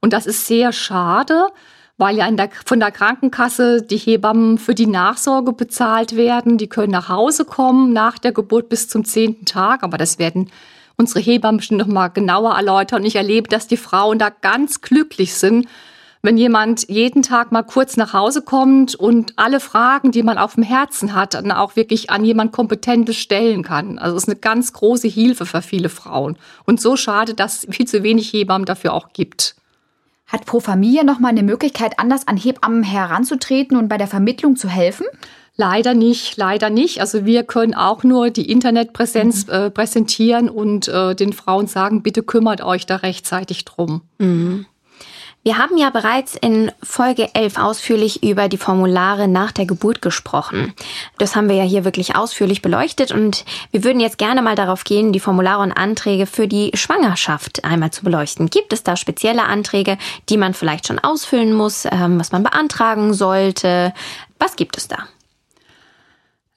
Und 0.00 0.12
das 0.12 0.26
ist 0.26 0.48
sehr 0.48 0.72
schade, 0.72 1.46
weil 1.96 2.16
ja 2.16 2.28
der, 2.30 2.50
von 2.66 2.80
der 2.80 2.90
Krankenkasse 2.90 3.82
die 3.82 3.96
Hebammen 3.96 4.58
für 4.58 4.74
die 4.74 4.88
Nachsorge 4.88 5.52
bezahlt 5.52 6.16
werden. 6.16 6.58
Die 6.58 6.68
können 6.68 6.90
nach 6.90 7.08
Hause 7.08 7.44
kommen 7.44 7.92
nach 7.92 8.18
der 8.18 8.32
Geburt 8.32 8.68
bis 8.68 8.88
zum 8.88 9.04
zehnten 9.04 9.44
Tag, 9.44 9.84
aber 9.84 9.98
das 9.98 10.18
werden 10.18 10.50
unsere 10.96 11.20
Hebammen 11.20 11.58
bestimmt 11.58 11.80
noch 11.80 11.86
mal 11.86 12.08
genauer 12.08 12.54
erläutern. 12.54 13.02
Und 13.02 13.06
ich 13.06 13.16
erlebe, 13.16 13.48
dass 13.48 13.66
die 13.66 13.76
Frauen 13.76 14.18
da 14.18 14.30
ganz 14.30 14.80
glücklich 14.80 15.34
sind, 15.34 15.66
wenn 16.24 16.38
jemand 16.38 16.88
jeden 16.88 17.22
Tag 17.22 17.52
mal 17.52 17.62
kurz 17.62 17.98
nach 17.98 18.14
Hause 18.14 18.40
kommt 18.40 18.94
und 18.94 19.34
alle 19.36 19.60
Fragen, 19.60 20.10
die 20.10 20.22
man 20.22 20.38
auf 20.38 20.54
dem 20.54 20.62
Herzen 20.62 21.14
hat, 21.14 21.34
dann 21.34 21.52
auch 21.52 21.76
wirklich 21.76 22.08
an 22.08 22.24
jemand 22.24 22.50
Kompetentes 22.50 23.16
stellen 23.16 23.62
kann. 23.62 23.98
Also 23.98 24.16
es 24.16 24.22
ist 24.22 24.30
eine 24.30 24.38
ganz 24.38 24.72
große 24.72 25.06
Hilfe 25.06 25.44
für 25.44 25.60
viele 25.60 25.90
Frauen. 25.90 26.38
Und 26.64 26.80
so 26.80 26.96
schade, 26.96 27.34
dass 27.34 27.64
es 27.64 27.76
viel 27.76 27.86
zu 27.86 28.02
wenig 28.02 28.32
Hebammen 28.32 28.64
dafür 28.64 28.94
auch 28.94 29.12
gibt. 29.12 29.54
Hat 30.26 30.46
Pro 30.46 30.60
Familie 30.60 31.04
noch 31.04 31.18
mal 31.18 31.28
eine 31.28 31.42
Möglichkeit, 31.42 31.98
anders 31.98 32.26
an 32.26 32.38
Hebammen 32.38 32.84
heranzutreten 32.84 33.76
und 33.76 33.88
bei 33.88 33.98
der 33.98 34.08
Vermittlung 34.08 34.56
zu 34.56 34.68
helfen? 34.68 35.04
Leider 35.56 35.94
nicht, 35.94 36.36
leider 36.36 36.68
nicht. 36.68 37.00
Also 37.00 37.24
wir 37.24 37.44
können 37.44 37.74
auch 37.74 38.02
nur 38.02 38.30
die 38.30 38.50
Internetpräsenz 38.50 39.46
mhm. 39.46 39.52
äh, 39.52 39.70
präsentieren 39.70 40.48
und 40.48 40.88
äh, 40.88 41.14
den 41.14 41.32
Frauen 41.32 41.68
sagen, 41.68 42.02
bitte 42.02 42.24
kümmert 42.24 42.60
euch 42.60 42.86
da 42.86 42.96
rechtzeitig 42.96 43.64
drum. 43.64 44.02
Mhm. 44.18 44.66
Wir 45.44 45.58
haben 45.58 45.76
ja 45.76 45.90
bereits 45.90 46.36
in 46.36 46.72
Folge 46.82 47.34
11 47.34 47.58
ausführlich 47.58 48.22
über 48.22 48.48
die 48.48 48.56
Formulare 48.56 49.28
nach 49.28 49.52
der 49.52 49.66
Geburt 49.66 50.00
gesprochen. 50.00 50.72
Das 51.18 51.36
haben 51.36 51.50
wir 51.50 51.56
ja 51.56 51.64
hier 51.64 51.84
wirklich 51.84 52.16
ausführlich 52.16 52.62
beleuchtet 52.62 53.12
und 53.12 53.44
wir 53.70 53.84
würden 53.84 54.00
jetzt 54.00 54.16
gerne 54.16 54.40
mal 54.40 54.54
darauf 54.54 54.84
gehen, 54.84 55.12
die 55.12 55.20
Formulare 55.20 55.62
und 55.62 55.72
Anträge 55.72 56.24
für 56.24 56.48
die 56.48 56.70
Schwangerschaft 56.72 57.62
einmal 57.62 57.90
zu 57.90 58.04
beleuchten. 58.04 58.48
Gibt 58.48 58.72
es 58.72 58.84
da 58.84 58.96
spezielle 58.96 59.44
Anträge, 59.44 59.98
die 60.30 60.38
man 60.38 60.54
vielleicht 60.54 60.86
schon 60.86 60.98
ausfüllen 60.98 61.52
muss, 61.52 61.84
ähm, 61.84 62.18
was 62.18 62.32
man 62.32 62.42
beantragen 62.42 63.12
sollte? 63.12 63.92
Was 64.38 64.56
gibt 64.56 64.78
es 64.78 64.88
da? 64.88 64.96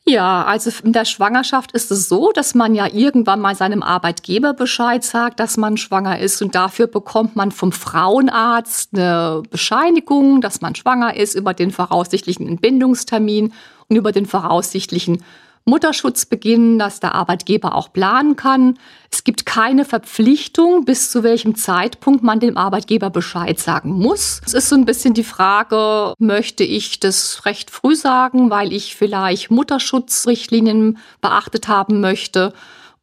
Ja, 0.09 0.45
also 0.45 0.71
in 0.85 0.93
der 0.93 1.03
Schwangerschaft 1.03 1.73
ist 1.73 1.91
es 1.91 2.07
so, 2.07 2.31
dass 2.31 2.55
man 2.55 2.73
ja 2.73 2.87
irgendwann 2.87 3.41
mal 3.41 3.55
seinem 3.55 3.83
Arbeitgeber 3.83 4.53
Bescheid 4.53 5.03
sagt, 5.03 5.41
dass 5.41 5.57
man 5.57 5.75
schwanger 5.75 6.19
ist. 6.19 6.41
Und 6.41 6.55
dafür 6.55 6.87
bekommt 6.87 7.35
man 7.35 7.51
vom 7.51 7.73
Frauenarzt 7.73 8.91
eine 8.93 9.43
Bescheinigung, 9.51 10.39
dass 10.39 10.61
man 10.61 10.75
schwanger 10.75 11.17
ist 11.17 11.35
über 11.35 11.53
den 11.53 11.71
voraussichtlichen 11.71 12.47
Entbindungstermin 12.47 13.51
und 13.89 13.95
über 13.97 14.13
den 14.13 14.25
voraussichtlichen 14.25 15.25
Mutterschutz 15.67 16.25
beginnen, 16.25 16.79
dass 16.79 17.01
der 17.01 17.13
Arbeitgeber 17.13 17.75
auch 17.75 17.91
planen 17.91 18.37
kann. 18.37 18.79
Es 19.11 19.25
gibt 19.25 19.45
keine 19.45 19.83
Verpflichtung, 19.83 20.85
bis 20.85 21.11
zu 21.11 21.23
welchem 21.23 21.55
Zeitpunkt 21.55 22.23
man 22.23 22.39
dem 22.39 22.57
Arbeitgeber 22.57 23.09
Bescheid 23.09 23.59
sagen 23.59 23.91
muss. 23.91 24.41
Es 24.45 24.53
ist 24.53 24.69
so 24.69 24.75
ein 24.75 24.85
bisschen 24.85 25.13
die 25.13 25.25
Frage, 25.25 26.13
möchte 26.19 26.63
ich 26.63 27.01
das 27.01 27.45
recht 27.45 27.69
früh 27.69 27.95
sagen, 27.95 28.49
weil 28.49 28.71
ich 28.71 28.95
vielleicht 28.95 29.51
Mutterschutzrichtlinien 29.51 30.97
beachtet 31.21 31.67
haben 31.67 31.99
möchte? 31.99 32.53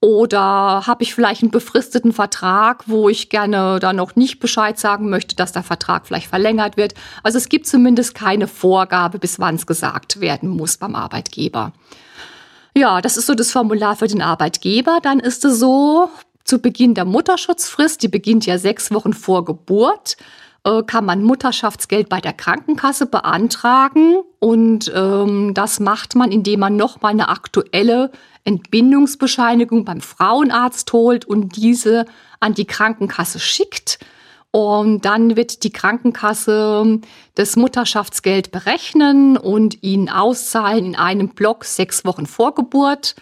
Oder 0.01 0.87
habe 0.87 1.03
ich 1.03 1.15
vielleicht 1.15 1.43
einen 1.43 1.51
befristeten 1.51 2.13
Vertrag, 2.13 2.85
wo 2.87 3.09
ich 3.09 3.31
gerne 3.31 3.79
da 3.79 3.93
noch 3.93 4.17
nicht 4.17 4.39
Bescheid 4.39 4.79
sagen 4.79 5.09
möchte, 5.09 5.35
dass 5.35 5.53
der 5.53 5.63
Vertrag 5.63 6.07
vielleicht 6.07 6.29
verlängert 6.29 6.77
wird? 6.77 6.95
Also 7.23 7.39
es 7.39 7.49
gibt 7.49 7.67
zumindest 7.67 8.15
keine 8.15 8.47
Vorgabe, 8.47 9.19
bis 9.19 9.39
wann 9.39 9.55
es 9.55 9.67
gesagt 9.67 10.21
werden 10.21 10.51
muss 10.51 10.77
beim 10.77 10.95
Arbeitgeber. 10.95 11.73
Ja, 12.77 13.01
das 13.01 13.17
ist 13.17 13.27
so 13.27 13.35
das 13.35 13.53
Formular 13.53 13.97
für 13.97 14.09
den 14.09 14.21
Arbeitgeber. 14.21 14.99
Dann 15.01 15.21
ist 15.21 15.45
es 15.45 15.61
so, 15.61 16.11
zu 16.45 16.59
Beginn 16.59 16.95
der 16.95 17.05
Mutterschutzfrist, 17.05 18.03
die 18.03 18.09
beginnt 18.09 18.47
ja 18.47 18.59
sechs 18.59 18.93
Wochen 18.93 19.13
vor 19.13 19.45
Geburt, 19.45 20.17
äh, 20.65 20.83
kann 20.83 21.05
man 21.05 21.23
Mutterschaftsgeld 21.23 22.09
bei 22.09 22.21
der 22.21 22.33
Krankenkasse 22.33 23.07
beantragen. 23.07 24.17
Und 24.41 24.93
ähm, 24.95 25.55
das 25.55 25.81
macht 25.81 26.17
man, 26.17 26.33
indem 26.33 26.61
man 26.61 26.77
nochmal 26.77 27.13
eine 27.13 27.29
aktuelle 27.29 28.11
Entbindungsbescheinigung 28.45 29.85
beim 29.85 30.01
Frauenarzt 30.01 30.93
holt 30.93 31.25
und 31.25 31.57
diese 31.57 32.05
an 32.41 32.55
die 32.55 32.67
Krankenkasse 32.67 33.39
schickt. 33.39 33.99
Und 34.55 35.05
dann 35.05 35.35
wird 35.35 35.65
die 35.65 35.73
Krankenkasse 35.73 37.01
das 37.35 37.57
Mutterschaftsgeld 37.57 38.53
berechnen 38.53 39.37
und 39.37 39.83
ihn 39.83 40.09
auszahlen 40.09 40.85
in 40.85 40.95
einem 40.95 41.31
Block 41.31 41.65
sechs 41.65 42.05
Wochen 42.05 42.25
vor 42.25 42.55
Geburt. 42.55 43.17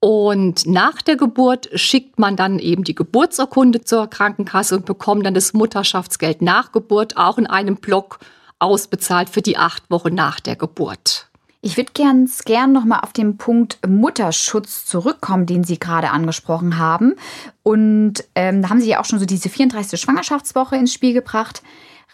Und 0.00 0.66
nach 0.66 1.02
der 1.02 1.16
Geburt 1.16 1.68
schickt 1.78 2.18
man 2.18 2.36
dann 2.36 2.58
eben 2.58 2.84
die 2.84 2.94
Geburtsurkunde 2.94 3.82
zur 3.82 4.06
Krankenkasse 4.08 4.76
und 4.76 4.86
bekommt 4.86 5.26
dann 5.26 5.34
das 5.34 5.52
Mutterschaftsgeld 5.52 6.40
nach 6.40 6.72
Geburt 6.72 7.18
auch 7.18 7.36
in 7.36 7.46
einem 7.46 7.76
Block 7.76 8.20
ausbezahlt 8.58 9.28
für 9.28 9.42
die 9.42 9.58
acht 9.58 9.90
Wochen 9.90 10.14
nach 10.14 10.40
der 10.40 10.56
Geburt. 10.56 11.28
Ich 11.64 11.76
würde 11.76 11.92
ganz 11.94 12.42
gern 12.42 12.72
nochmal 12.72 13.00
auf 13.02 13.12
den 13.12 13.36
Punkt 13.36 13.78
Mutterschutz 13.86 14.84
zurückkommen, 14.84 15.46
den 15.46 15.62
Sie 15.62 15.78
gerade 15.78 16.10
angesprochen 16.10 16.76
haben. 16.76 17.14
Und 17.62 18.24
ähm, 18.34 18.62
da 18.62 18.68
haben 18.68 18.80
Sie 18.80 18.88
ja 18.88 18.98
auch 18.98 19.04
schon 19.04 19.20
so 19.20 19.26
diese 19.26 19.48
34. 19.48 20.00
Schwangerschaftswoche 20.00 20.74
ins 20.74 20.92
Spiel 20.92 21.12
gebracht. 21.12 21.62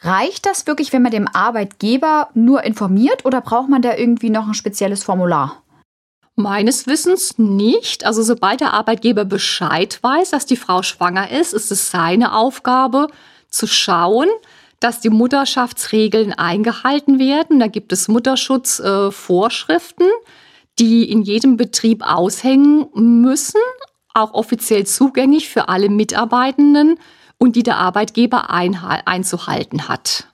Reicht 0.02 0.44
das 0.44 0.66
wirklich, 0.66 0.92
wenn 0.92 1.00
man 1.00 1.12
dem 1.12 1.26
Arbeitgeber 1.26 2.28
nur 2.34 2.62
informiert 2.62 3.24
oder 3.24 3.40
braucht 3.40 3.70
man 3.70 3.80
da 3.80 3.96
irgendwie 3.96 4.28
noch 4.28 4.46
ein 4.46 4.52
spezielles 4.52 5.02
Formular? 5.02 5.62
Meines 6.37 6.87
Wissens 6.87 7.38
nicht. 7.38 8.04
Also 8.04 8.22
sobald 8.22 8.61
der 8.61 8.74
Arbeitgeber 8.74 9.24
Bescheid 9.24 9.98
weiß, 10.02 10.28
dass 10.28 10.44
die 10.44 10.56
Frau 10.56 10.82
schwanger 10.82 11.30
ist, 11.30 11.54
ist 11.54 11.72
es 11.72 11.90
seine 11.90 12.34
Aufgabe 12.34 13.08
zu 13.48 13.66
schauen, 13.66 14.28
dass 14.81 15.01
die 15.01 15.11
Mutterschaftsregeln 15.11 16.33
eingehalten 16.33 17.19
werden. 17.19 17.59
Da 17.59 17.67
gibt 17.67 17.93
es 17.93 18.09
Mutterschutzvorschriften, 18.09 20.07
die 20.79 21.11
in 21.11 21.23
jedem 21.23 21.57
Betrieb 21.57 22.03
aushängen 22.05 22.88
müssen, 22.95 23.61
auch 24.14 24.35
offiziell 24.35 24.87
zugänglich 24.87 25.49
für 25.49 25.69
alle 25.69 25.88
Mitarbeitenden 25.88 26.99
und 27.38 27.57
die 27.57 27.62
der 27.62 27.77
Arbeitgeber 27.77 28.51
einzuhalten 28.51 29.88
hat. 29.88 30.29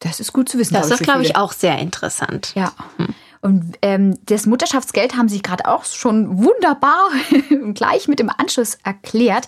Das 0.00 0.20
ist 0.20 0.32
gut 0.32 0.48
zu 0.48 0.58
wissen. 0.58 0.74
Das 0.74 0.90
ist, 0.90 1.02
glaube 1.02 1.22
ich, 1.22 1.36
auch 1.36 1.52
sehr 1.52 1.78
interessant. 1.78 2.52
Ja. 2.54 2.72
Hm. 2.96 3.14
Und 3.40 3.78
ähm, 3.82 4.18
das 4.26 4.46
Mutterschaftsgeld 4.46 5.16
haben 5.16 5.28
Sie 5.28 5.40
gerade 5.40 5.66
auch 5.66 5.84
schon 5.84 6.44
wunderbar 6.44 7.10
gleich 7.74 8.08
mit 8.08 8.18
dem 8.18 8.30
Anschluss 8.30 8.76
erklärt. 8.82 9.46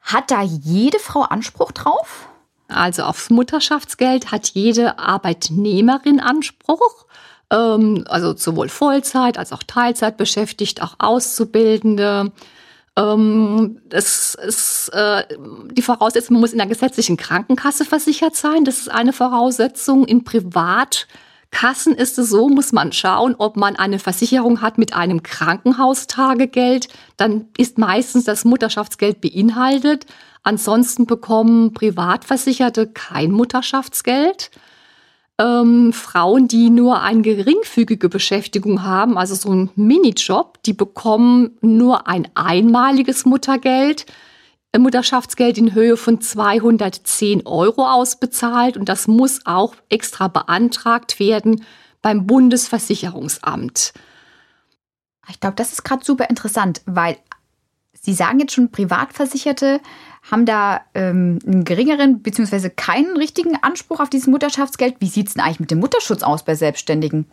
Hat 0.00 0.30
da 0.30 0.42
jede 0.42 0.98
Frau 0.98 1.22
Anspruch 1.22 1.72
drauf? 1.72 2.28
Also 2.68 3.04
aufs 3.04 3.30
Mutterschaftsgeld 3.30 4.30
hat 4.30 4.48
jede 4.48 4.98
Arbeitnehmerin 4.98 6.20
Anspruch. 6.20 7.06
Ähm, 7.50 8.04
also 8.08 8.36
sowohl 8.36 8.68
Vollzeit 8.68 9.38
als 9.38 9.52
auch 9.52 9.62
Teilzeit 9.62 10.16
beschäftigt, 10.16 10.82
auch 10.82 10.96
Auszubildende. 10.98 12.30
Ähm, 12.96 13.80
das 13.88 14.34
ist 14.34 14.90
äh, 14.92 15.24
die 15.72 15.82
Voraussetzung, 15.82 16.34
man 16.34 16.42
muss 16.42 16.52
in 16.52 16.58
der 16.58 16.66
gesetzlichen 16.66 17.16
Krankenkasse 17.16 17.84
versichert 17.84 18.36
sein. 18.36 18.64
Das 18.64 18.78
ist 18.78 18.90
eine 18.90 19.14
Voraussetzung. 19.14 20.04
In 20.04 20.24
Privatkassen 21.50 21.94
ist 21.94 22.18
es 22.18 22.30
so, 22.30 22.48
muss 22.48 22.72
man 22.72 22.92
schauen, 22.92 23.34
ob 23.36 23.56
man 23.56 23.76
eine 23.76 23.98
Versicherung 23.98 24.60
hat 24.62 24.78
mit 24.78 24.94
einem 24.94 25.22
Krankenhaustagegeld. 25.22 26.88
Dann 27.16 27.46
ist 27.56 27.78
meistens 27.78 28.24
das 28.24 28.44
Mutterschaftsgeld 28.44 29.20
beinhaltet. 29.20 30.06
Ansonsten 30.44 31.06
bekommen 31.06 31.72
Privatversicherte 31.72 32.86
kein 32.86 33.32
Mutterschaftsgeld. 33.32 34.50
Ähm, 35.40 35.92
Frauen, 35.92 36.48
die 36.48 36.70
nur 36.70 37.02
eine 37.02 37.22
geringfügige 37.22 38.08
Beschäftigung 38.08 38.82
haben, 38.84 39.18
also 39.18 39.34
so 39.34 39.52
ein 39.52 39.70
Minijob, 39.74 40.62
die 40.64 40.72
bekommen 40.72 41.56
nur 41.60 42.08
ein 42.08 42.28
einmaliges 42.34 43.24
Muttergeld, 43.24 44.06
Mutterschaftsgeld 44.76 45.56
in 45.56 45.74
Höhe 45.74 45.96
von 45.96 46.20
210 46.20 47.46
Euro 47.46 47.86
ausbezahlt 47.86 48.76
und 48.76 48.88
das 48.88 49.08
muss 49.08 49.40
auch 49.46 49.74
extra 49.88 50.28
beantragt 50.28 51.18
werden 51.18 51.64
beim 52.02 52.26
Bundesversicherungsamt. 52.26 53.94
Ich 55.30 55.40
glaube, 55.40 55.56
das 55.56 55.72
ist 55.72 55.84
gerade 55.84 56.04
super 56.04 56.28
interessant, 56.28 56.82
weil 56.86 57.16
Sie 58.00 58.14
sagen 58.14 58.40
jetzt 58.40 58.54
schon, 58.54 58.70
Privatversicherte 58.70 59.80
haben 60.30 60.46
da 60.46 60.80
ähm, 60.94 61.40
einen 61.44 61.64
geringeren 61.64 62.22
bzw. 62.22 62.70
keinen 62.70 63.16
richtigen 63.16 63.56
Anspruch 63.62 64.00
auf 64.00 64.08
dieses 64.08 64.28
Mutterschaftsgeld. 64.28 64.96
Wie 65.00 65.08
sieht 65.08 65.28
es 65.28 65.34
denn 65.34 65.42
eigentlich 65.42 65.60
mit 65.60 65.70
dem 65.70 65.80
Mutterschutz 65.80 66.22
aus 66.22 66.44
bei 66.44 66.54
Selbstständigen? 66.54 67.26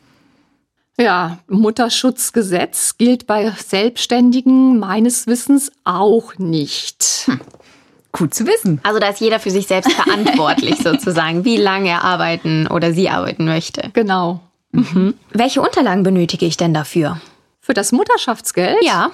Ja, 0.97 1.39
Mutterschutzgesetz 1.47 2.97
gilt 2.97 3.27
bei 3.27 3.51
Selbstständigen 3.51 4.79
meines 4.79 5.27
Wissens 5.27 5.71
auch 5.83 6.37
nicht. 6.37 7.23
Hm. 7.25 7.41
Gut 8.13 8.33
zu 8.33 8.47
wissen. 8.47 8.79
Also 8.83 8.99
da 8.99 9.09
ist 9.09 9.19
jeder 9.19 9.41
für 9.41 9.51
sich 9.51 9.67
selbst 9.67 9.91
verantwortlich 9.91 10.77
sozusagen, 10.83 11.43
wie 11.43 11.57
lange 11.57 11.89
er 11.89 12.03
arbeiten 12.05 12.67
oder 12.67 12.93
sie 12.93 13.09
arbeiten 13.09 13.43
möchte. 13.43 13.89
Genau. 13.91 14.39
Mhm. 14.71 15.15
Welche 15.31 15.61
Unterlagen 15.61 16.03
benötige 16.03 16.45
ich 16.45 16.55
denn 16.55 16.73
dafür? 16.73 17.19
Für 17.59 17.73
das 17.73 17.91
Mutterschaftsgeld? 17.91 18.77
Ja. 18.81 19.11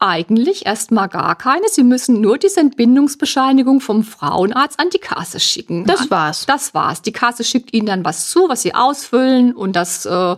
Eigentlich 0.00 0.66
erstmal 0.66 1.08
gar 1.08 1.36
keine. 1.36 1.68
Sie 1.68 1.84
müssen 1.84 2.20
nur 2.20 2.36
die 2.38 2.50
Entbindungsbescheinigung 2.54 3.80
vom 3.80 4.02
Frauenarzt 4.02 4.80
an 4.80 4.90
die 4.90 4.98
Kasse 4.98 5.38
schicken. 5.38 5.84
Das 5.84 6.10
war's. 6.10 6.44
Das 6.44 6.74
war's. 6.74 7.02
Die 7.02 7.12
Kasse 7.12 7.44
schickt 7.44 7.72
Ihnen 7.72 7.86
dann 7.86 8.04
was 8.04 8.30
zu, 8.30 8.48
was 8.48 8.62
Sie 8.62 8.74
ausfüllen 8.74 9.54
und 9.54 9.76
das 9.76 10.06
äh, 10.06 10.36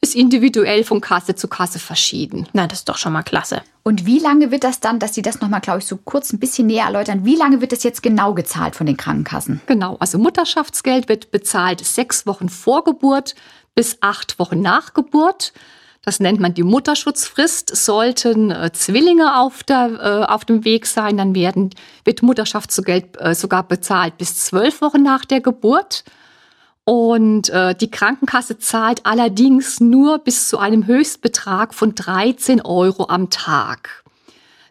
ist 0.00 0.14
individuell 0.14 0.84
von 0.84 1.00
Kasse 1.00 1.34
zu 1.34 1.48
Kasse 1.48 1.78
verschieden. 1.78 2.48
Na, 2.52 2.66
das 2.66 2.80
ist 2.80 2.88
doch 2.88 2.98
schon 2.98 3.12
mal 3.12 3.22
klasse. 3.22 3.62
Und 3.82 4.06
wie 4.06 4.18
lange 4.18 4.50
wird 4.50 4.64
das 4.64 4.80
dann, 4.80 4.98
dass 4.98 5.14
Sie 5.14 5.22
das 5.22 5.40
nochmal, 5.40 5.60
glaube 5.60 5.80
ich, 5.80 5.86
so 5.86 5.96
kurz 5.96 6.32
ein 6.32 6.38
bisschen 6.38 6.66
näher 6.66 6.84
erläutern, 6.84 7.24
wie 7.24 7.36
lange 7.36 7.60
wird 7.60 7.72
das 7.72 7.82
jetzt 7.82 8.02
genau 8.02 8.34
gezahlt 8.34 8.76
von 8.76 8.86
den 8.86 8.96
Krankenkassen? 8.96 9.60
Genau, 9.66 9.96
also 9.98 10.18
Mutterschaftsgeld 10.18 11.08
wird 11.08 11.30
bezahlt 11.30 11.84
sechs 11.84 12.26
Wochen 12.26 12.48
vor 12.48 12.84
Geburt 12.84 13.34
bis 13.74 13.98
acht 14.00 14.38
Wochen 14.38 14.60
nach 14.60 14.94
Geburt. 14.94 15.52
Das 16.04 16.20
nennt 16.20 16.40
man 16.40 16.54
die 16.54 16.62
Mutterschutzfrist. 16.62 17.74
Sollten 17.76 18.50
äh, 18.50 18.72
Zwillinge 18.72 19.38
auf, 19.38 19.62
der, 19.62 20.24
äh, 20.26 20.32
auf 20.32 20.44
dem 20.44 20.64
Weg 20.64 20.86
sein, 20.86 21.16
dann 21.16 21.34
werden, 21.34 21.70
wird 22.04 22.22
Mutterschaftsgeld 22.22 23.20
äh, 23.20 23.34
sogar 23.34 23.62
bezahlt 23.62 24.16
bis 24.16 24.36
zwölf 24.44 24.80
Wochen 24.80 25.02
nach 25.02 25.24
der 25.24 25.40
Geburt. 25.40 26.04
Und 26.88 27.50
äh, 27.50 27.74
die 27.74 27.90
Krankenkasse 27.90 28.56
zahlt 28.56 29.04
allerdings 29.04 29.78
nur 29.78 30.20
bis 30.20 30.48
zu 30.48 30.56
einem 30.56 30.86
Höchstbetrag 30.86 31.74
von 31.74 31.94
13 31.94 32.62
Euro 32.62 33.10
am 33.10 33.28
Tag. 33.28 34.02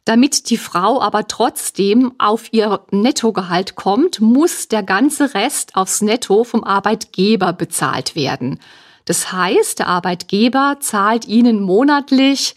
Damit 0.03 0.49
die 0.49 0.57
Frau 0.57 0.99
aber 0.99 1.27
trotzdem 1.27 2.13
auf 2.17 2.51
ihr 2.51 2.79
Nettogehalt 2.89 3.75
kommt, 3.75 4.19
muss 4.19 4.67
der 4.67 4.81
ganze 4.81 5.35
Rest 5.35 5.75
aufs 5.75 6.01
Netto 6.01 6.43
vom 6.43 6.63
Arbeitgeber 6.63 7.53
bezahlt 7.53 8.15
werden. 8.15 8.59
Das 9.05 9.31
heißt, 9.31 9.77
der 9.77 9.87
Arbeitgeber 9.87 10.77
zahlt 10.79 11.27
ihnen 11.27 11.61
monatlich 11.61 12.55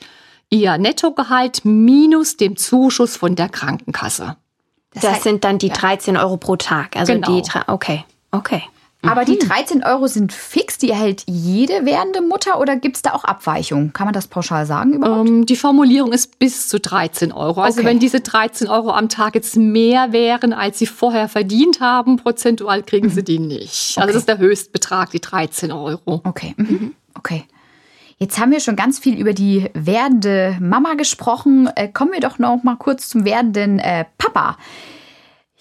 ihr 0.49 0.79
Nettogehalt 0.79 1.67
minus 1.67 2.39
dem 2.39 2.57
Zuschuss 2.57 3.19
von 3.19 3.37
der 3.37 3.51
Krankenkasse. 3.51 4.39
Das, 4.95 5.03
das 5.03 5.13
heißt, 5.13 5.23
sind 5.25 5.45
dann 5.45 5.59
die 5.59 5.69
ja. 5.69 5.75
13 5.75 6.17
Euro 6.17 6.39
pro 6.39 6.57
Tag. 6.57 6.97
Also 6.97 7.13
genau. 7.13 7.43
die, 7.43 7.43
okay, 7.67 8.07
okay. 8.31 8.63
Aber 9.03 9.25
die 9.25 9.39
13 9.39 9.79
mhm. 9.79 9.85
Euro 9.85 10.07
sind 10.07 10.33
fix, 10.33 10.77
die 10.77 10.91
erhält 10.91 11.25
jede 11.27 11.87
werdende 11.87 12.21
Mutter 12.21 12.61
oder 12.61 12.77
gibt 12.77 12.97
es 12.97 13.03
da 13.03 13.13
auch 13.13 13.25
Abweichungen? 13.25 13.93
Kann 13.93 14.07
man 14.07 14.13
das 14.13 14.29
pauschal 14.29 14.67
sagen 14.67 14.93
überhaupt? 14.93 15.29
Ähm, 15.29 15.47
die 15.47 15.57
Formulierung 15.57 16.13
ist 16.13 16.39
bis 16.39 16.69
zu 16.69 16.79
13 16.79 17.33
Euro. 17.33 17.63
Also 17.63 17.81
okay. 17.81 17.89
wenn 17.89 17.99
diese 17.99 18.21
13 18.21 18.69
Euro 18.69 18.91
am 18.91 19.09
Tag 19.09 19.35
jetzt 19.35 19.57
mehr 19.57 20.13
wären, 20.13 20.53
als 20.53 20.79
sie 20.79 20.87
vorher 20.87 21.29
verdient 21.29 21.81
haben, 21.81 22.17
prozentual 22.17 22.83
kriegen 22.83 23.07
mhm. 23.07 23.13
sie 23.13 23.25
die 23.25 23.39
nicht. 23.39 23.93
Okay. 23.93 24.01
Also 24.01 24.13
das 24.13 24.23
ist 24.23 24.29
der 24.29 24.39
Höchstbetrag, 24.39 25.11
die 25.11 25.21
13 25.21 25.73
Euro. 25.73 26.21
Okay, 26.25 26.55
mhm. 26.57 26.95
okay. 27.15 27.45
Jetzt 28.19 28.39
haben 28.39 28.53
wir 28.53 28.61
schon 28.61 28.77
ganz 28.77 28.99
viel 28.99 29.19
über 29.19 29.33
die 29.33 29.71
werdende 29.73 30.59
Mama 30.61 30.93
gesprochen. 30.93 31.71
Äh, 31.75 31.89
kommen 31.89 32.13
wir 32.13 32.21
doch 32.21 32.39
noch 32.39 32.63
mal 32.63 32.77
kurz 32.77 33.09
zum 33.09 33.25
werdenden 33.25 33.79
äh, 33.79 34.05
Papa. 34.19 34.59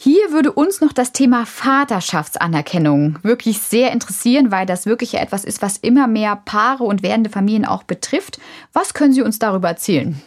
Hier 0.02 0.32
würde 0.32 0.54
uns 0.54 0.80
noch 0.80 0.94
das 0.94 1.12
Thema 1.12 1.46
Vaterschaftsanerkennung 1.46 3.20
wirklich 3.22 3.60
sehr 3.60 3.92
interessieren, 3.92 4.50
weil 4.50 4.66
das 4.66 4.86
wirklich 4.86 5.16
etwas 5.16 5.44
ist, 5.44 5.62
was 5.62 5.76
immer 5.76 6.08
mehr 6.08 6.38
Paare 6.38 6.86
und 6.86 7.04
werdende 7.04 7.30
Familien 7.30 7.66
auch 7.66 7.84
betrifft. 7.84 8.40
Was 8.72 8.94
können 8.94 9.12
Sie 9.12 9.22
uns 9.22 9.40
darüber 9.40 9.68
erzählen? 9.68 10.22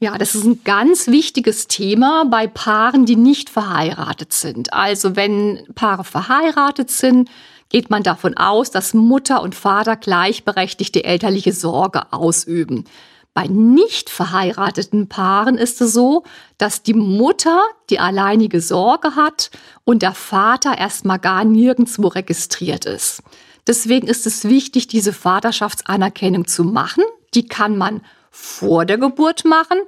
Ja, 0.00 0.16
das 0.16 0.34
ist 0.34 0.44
ein 0.44 0.64
ganz 0.64 1.06
wichtiges 1.08 1.68
Thema 1.68 2.24
bei 2.30 2.46
Paaren, 2.46 3.04
die 3.04 3.16
nicht 3.16 3.50
verheiratet 3.50 4.32
sind. 4.32 4.72
Also 4.72 5.16
wenn 5.16 5.66
Paare 5.74 6.04
verheiratet 6.04 6.90
sind, 6.90 7.28
geht 7.68 7.90
man 7.90 8.04
davon 8.04 8.38
aus, 8.38 8.70
dass 8.70 8.94
Mutter 8.94 9.42
und 9.42 9.54
Vater 9.54 9.96
gleichberechtigte 9.96 11.04
elterliche 11.04 11.52
Sorge 11.52 12.10
ausüben. 12.10 12.86
Bei 13.34 13.48
nicht 13.48 14.10
verheirateten 14.10 15.08
Paaren 15.08 15.58
ist 15.58 15.80
es 15.80 15.92
so, 15.92 16.22
dass 16.56 16.84
die 16.84 16.94
Mutter 16.94 17.60
die 17.90 17.98
alleinige 17.98 18.60
Sorge 18.60 19.16
hat 19.16 19.50
und 19.84 20.02
der 20.02 20.14
Vater 20.14 20.78
erstmal 20.78 21.18
gar 21.18 21.44
nirgendwo 21.44 22.06
registriert 22.06 22.84
ist. 22.84 23.22
Deswegen 23.66 24.06
ist 24.06 24.26
es 24.26 24.44
wichtig, 24.44 24.86
diese 24.86 25.12
Vaterschaftsanerkennung 25.12 26.46
zu 26.46 26.62
machen. 26.62 27.02
Die 27.34 27.48
kann 27.48 27.76
man 27.76 28.02
vor 28.30 28.84
der 28.84 28.98
Geburt 28.98 29.44
machen 29.44 29.78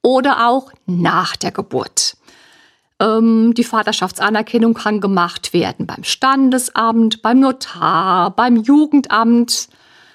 oder 0.00 0.48
auch 0.48 0.72
nach 0.86 1.36
der 1.36 1.50
Geburt. 1.50 2.16
Ähm, 3.00 3.52
die 3.54 3.64
Vaterschaftsanerkennung 3.64 4.72
kann 4.72 5.00
gemacht 5.00 5.52
werden 5.52 5.86
beim 5.86 6.04
Standesamt, 6.04 7.22
beim 7.22 7.40
Notar, 7.40 8.30
beim 8.30 8.56
Jugendamt. 8.56 9.68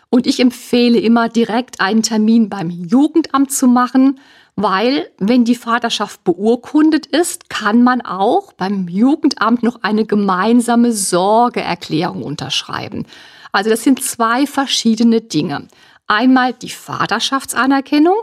Und 0.09 0.25
ich 0.25 0.39
empfehle 0.39 0.99
immer 0.99 1.29
direkt 1.29 1.81
einen 1.81 2.01
Termin 2.01 2.49
beim 2.49 2.69
Jugendamt 2.69 3.51
zu 3.51 3.67
machen, 3.67 4.19
weil 4.55 5.09
wenn 5.19 5.45
die 5.45 5.55
Vaterschaft 5.55 6.23
beurkundet 6.23 7.05
ist, 7.05 7.49
kann 7.49 7.83
man 7.83 8.01
auch 8.01 8.51
beim 8.53 8.87
Jugendamt 8.87 9.63
noch 9.63 9.83
eine 9.83 10.05
gemeinsame 10.05 10.91
Sorgeerklärung 10.91 12.23
unterschreiben. 12.23 13.05
Also 13.51 13.69
das 13.69 13.83
sind 13.83 14.03
zwei 14.03 14.45
verschiedene 14.45 15.21
Dinge. 15.21 15.67
Einmal 16.07 16.53
die 16.53 16.71
Vaterschaftsanerkennung, 16.71 18.17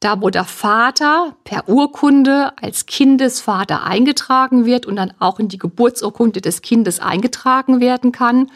da 0.00 0.20
wo 0.20 0.28
der 0.28 0.44
Vater 0.44 1.36
per 1.44 1.68
Urkunde 1.68 2.52
als 2.60 2.86
Kindesvater 2.86 3.84
eingetragen 3.84 4.66
wird 4.66 4.86
und 4.86 4.96
dann 4.96 5.14
auch 5.20 5.38
in 5.38 5.48
die 5.48 5.58
Geburtsurkunde 5.58 6.40
des 6.40 6.62
Kindes 6.62 6.98
eingetragen 6.98 7.80
werden 7.80 8.10
kann. 8.10 8.50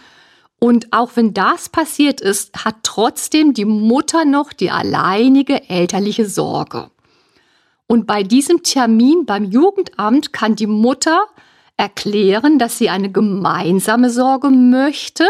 Und 0.58 0.92
auch 0.92 1.10
wenn 1.14 1.34
das 1.34 1.68
passiert 1.68 2.20
ist, 2.20 2.64
hat 2.64 2.76
trotzdem 2.82 3.52
die 3.52 3.66
Mutter 3.66 4.24
noch 4.24 4.52
die 4.52 4.70
alleinige 4.70 5.68
elterliche 5.68 6.26
Sorge. 6.26 6.90
Und 7.86 8.06
bei 8.06 8.22
diesem 8.22 8.62
Termin 8.62 9.26
beim 9.26 9.44
Jugendamt 9.44 10.32
kann 10.32 10.56
die 10.56 10.66
Mutter 10.66 11.26
erklären, 11.76 12.58
dass 12.58 12.78
sie 12.78 12.88
eine 12.88 13.10
gemeinsame 13.10 14.10
Sorge 14.10 14.48
möchte. 14.50 15.24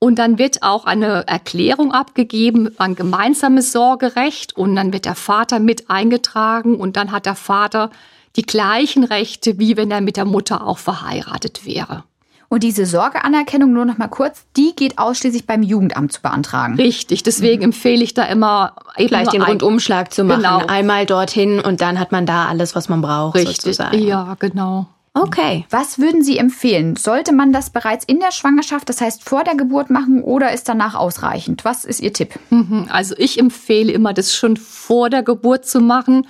Und 0.00 0.18
dann 0.18 0.38
wird 0.38 0.62
auch 0.62 0.84
eine 0.84 1.26
Erklärung 1.26 1.92
abgegeben 1.92 2.78
an 2.78 2.94
gemeinsames 2.94 3.72
Sorgerecht. 3.72 4.56
Und 4.56 4.76
dann 4.76 4.92
wird 4.92 5.06
der 5.06 5.14
Vater 5.14 5.60
mit 5.60 5.88
eingetragen. 5.88 6.76
Und 6.76 6.96
dann 6.96 7.10
hat 7.10 7.26
der 7.26 7.36
Vater 7.36 7.90
die 8.36 8.42
gleichen 8.42 9.04
Rechte, 9.04 9.58
wie 9.58 9.76
wenn 9.76 9.90
er 9.90 10.00
mit 10.00 10.16
der 10.16 10.24
Mutter 10.24 10.66
auch 10.66 10.78
verheiratet 10.78 11.64
wäre. 11.64 12.04
Und 12.50 12.62
diese 12.62 12.86
Sorgeanerkennung, 12.86 13.74
nur 13.74 13.84
noch 13.84 13.98
mal 13.98 14.08
kurz, 14.08 14.46
die 14.56 14.74
geht 14.74 14.98
ausschließlich 14.98 15.46
beim 15.46 15.62
Jugendamt 15.62 16.12
zu 16.12 16.22
beantragen. 16.22 16.76
Richtig, 16.76 17.22
deswegen 17.22 17.58
mhm. 17.58 17.64
empfehle 17.64 18.02
ich 18.02 18.14
da 18.14 18.24
immer 18.24 18.74
eben 18.96 19.08
gleich 19.08 19.28
den 19.28 19.42
Rundumschlag 19.42 20.12
zu 20.14 20.24
machen. 20.24 20.42
Genau. 20.42 20.66
Einmal 20.66 21.04
dorthin 21.04 21.60
und 21.60 21.82
dann 21.82 22.00
hat 22.00 22.10
man 22.10 22.24
da 22.24 22.46
alles, 22.46 22.74
was 22.74 22.88
man 22.88 23.02
braucht. 23.02 23.34
Richtig, 23.34 23.56
sozusagen. 23.56 23.98
ja, 23.98 24.34
genau. 24.38 24.86
Okay. 25.12 25.66
Was 25.70 25.98
würden 25.98 26.22
Sie 26.22 26.38
empfehlen? 26.38 26.96
Sollte 26.96 27.32
man 27.32 27.52
das 27.52 27.70
bereits 27.70 28.04
in 28.04 28.20
der 28.20 28.30
Schwangerschaft, 28.30 28.88
das 28.88 29.00
heißt 29.00 29.24
vor 29.24 29.44
der 29.44 29.56
Geburt 29.56 29.90
machen 29.90 30.22
oder 30.22 30.52
ist 30.52 30.68
danach 30.68 30.94
ausreichend? 30.94 31.64
Was 31.64 31.84
ist 31.84 32.00
Ihr 32.00 32.12
Tipp? 32.12 32.38
Mhm, 32.50 32.86
also 32.90 33.14
ich 33.18 33.38
empfehle 33.38 33.92
immer, 33.92 34.14
das 34.14 34.34
schon 34.34 34.56
vor 34.56 35.10
der 35.10 35.22
Geburt 35.22 35.66
zu 35.66 35.80
machen, 35.80 36.26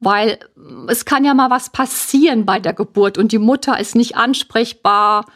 weil 0.00 0.38
es 0.88 1.04
kann 1.04 1.24
ja 1.24 1.34
mal 1.34 1.50
was 1.50 1.70
passieren 1.70 2.46
bei 2.46 2.58
der 2.58 2.72
Geburt 2.72 3.18
und 3.18 3.32
die 3.32 3.38
Mutter 3.38 3.78
ist 3.78 3.94
nicht 3.94 4.16
ansprechbar 4.16 5.26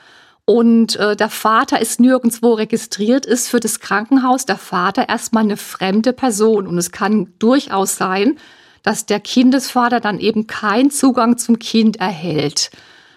und 0.46 0.96
äh, 0.96 1.16
der 1.16 1.30
Vater 1.30 1.80
ist 1.80 2.00
nirgendwo 2.00 2.52
registriert, 2.52 3.24
ist 3.24 3.48
für 3.48 3.60
das 3.60 3.80
Krankenhaus 3.80 4.44
der 4.44 4.58
Vater 4.58 5.08
erstmal 5.08 5.44
eine 5.44 5.56
fremde 5.56 6.12
Person. 6.12 6.66
Und 6.66 6.76
es 6.76 6.92
kann 6.92 7.32
durchaus 7.38 7.96
sein, 7.96 8.36
dass 8.82 9.06
der 9.06 9.20
Kindesvater 9.20 10.00
dann 10.00 10.20
eben 10.20 10.46
keinen 10.46 10.90
Zugang 10.90 11.38
zum 11.38 11.58
Kind 11.58 11.96
erhält. 11.96 12.70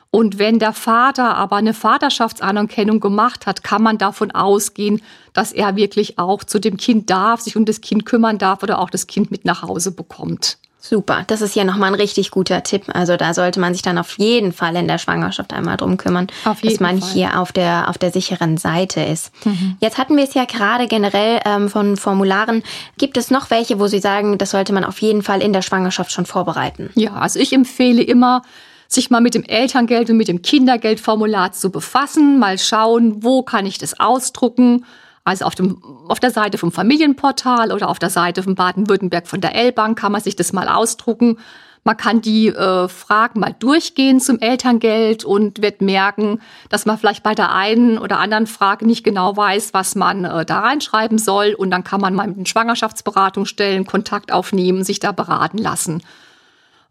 Und 0.10 0.40
wenn 0.40 0.58
der 0.58 0.72
Vater 0.72 1.36
aber 1.36 1.58
eine 1.58 1.74
Vaterschaftsanerkennung 1.74 3.02
gemacht 3.02 3.46
hat, 3.46 3.62
kann 3.62 3.84
man 3.84 3.98
davon 3.98 4.32
ausgehen, 4.32 5.02
dass 5.34 5.52
er 5.52 5.76
wirklich 5.76 6.18
auch 6.18 6.46
zu 6.46 6.60
dem 6.60 6.78
Kind 6.78 7.10
darf, 7.10 7.42
sich 7.42 7.58
um 7.58 7.66
das 7.66 7.82
Kind 7.82 8.06
kümmern 8.06 8.38
darf 8.38 8.64
oder 8.64 8.80
auch 8.80 8.90
das 8.90 9.06
Kind 9.06 9.32
mit 9.32 9.44
nach 9.44 9.64
Hause 9.64 9.92
bekommt. 9.92 10.60
Super, 10.90 11.26
das 11.28 11.42
ist 11.42 11.54
ja 11.54 11.66
nochmal 11.66 11.90
ein 11.90 12.00
richtig 12.00 12.32
guter 12.32 12.64
Tipp. 12.64 12.84
Also 12.94 13.18
da 13.18 13.34
sollte 13.34 13.60
man 13.60 13.74
sich 13.74 13.82
dann 13.82 13.98
auf 13.98 14.18
jeden 14.18 14.54
Fall 14.54 14.74
in 14.78 14.88
der 14.88 14.98
Schwangerschaft 14.98 15.52
einmal 15.52 15.76
drum 15.76 15.98
kümmern, 15.98 16.28
dass 16.46 16.80
man 16.80 17.02
Fall. 17.02 17.10
hier 17.12 17.42
auf 17.42 17.52
der, 17.52 17.90
auf 17.90 17.98
der 17.98 18.12
sicheren 18.12 18.56
Seite 18.58 19.02
ist. 19.02 19.34
Mhm. 19.44 19.76
Jetzt 19.82 19.98
hatten 19.98 20.16
wir 20.16 20.24
es 20.24 20.34
ja 20.34 20.46
gerade 20.46 20.88
generell 20.88 21.42
ähm, 21.44 21.68
von 21.68 21.98
Formularen. 21.98 22.64
Gibt 22.98 23.18
es 23.18 23.30
noch 23.32 23.50
welche, 23.50 23.82
wo 23.82 23.88
Sie 23.88 24.00
sagen, 24.00 24.38
das 24.38 24.52
sollte 24.52 24.72
man 24.72 24.86
auf 24.86 25.00
jeden 25.00 25.24
Fall 25.24 25.42
in 25.42 25.52
der 25.52 25.62
Schwangerschaft 25.62 26.14
schon 26.14 26.26
vorbereiten? 26.26 26.90
Ja, 26.96 27.16
also 27.16 27.38
ich 27.38 27.52
empfehle 27.52 28.02
immer, 28.02 28.44
sich 28.88 29.10
mal 29.10 29.20
mit 29.20 29.34
dem 29.34 29.44
Elterngeld 29.44 30.10
und 30.10 30.16
mit 30.16 30.30
dem 30.30 30.42
Kindergeldformular 30.42 31.52
zu 31.52 31.70
befassen, 31.70 32.40
mal 32.40 32.58
schauen, 32.58 33.24
wo 33.24 33.44
kann 33.44 33.66
ich 33.66 33.78
das 33.78 34.00
ausdrucken 34.00 34.86
also 35.28 35.44
auf, 35.44 35.56
dem, 35.56 35.82
auf 36.08 36.22
der 36.22 36.32
Seite 36.32 36.58
vom 36.58 36.72
Familienportal 36.72 37.74
oder 37.74 37.90
auf 37.90 38.00
der 38.00 38.10
Seite 38.10 38.44
von 38.44 38.56
Baden-Württemberg 38.56 39.28
von 39.28 39.42
der 39.42 39.56
L-Bank 39.56 40.00
kann 40.00 40.14
man 40.14 40.22
sich 40.22 40.38
das 40.38 40.54
mal 40.54 40.70
ausdrucken, 40.70 41.38
Man 41.88 41.96
kann 41.96 42.20
die 42.20 42.48
äh, 42.48 42.90
Fragen 42.90 43.40
mal 43.40 43.56
durchgehen 43.58 44.20
zum 44.20 44.40
Elterngeld 44.40 45.24
und 45.24 45.62
wird 45.62 45.82
merken, 45.82 46.42
dass 46.68 46.86
man 46.86 46.98
vielleicht 46.98 47.24
bei 47.24 47.34
der 47.34 47.54
einen 47.54 47.98
oder 47.98 48.20
anderen 48.20 48.46
Frage 48.46 48.86
nicht 48.86 49.06
genau 49.06 49.38
weiß, 49.38 49.74
was 49.74 49.96
man 49.96 50.26
äh, 50.26 50.46
da 50.46 50.60
reinschreiben 50.60 51.18
soll. 51.18 51.56
Und 51.58 51.72
dann 51.72 51.86
kann 51.86 52.02
man 52.02 52.14
mal 52.14 52.28
mit 52.28 52.36
den 52.36 52.46
Schwangerschaftsberatungsstellen 52.46 53.86
Kontakt 53.86 54.34
aufnehmen, 54.34 54.84
sich 54.84 55.00
da 55.00 55.14
beraten 55.14 55.60
lassen. 55.60 56.04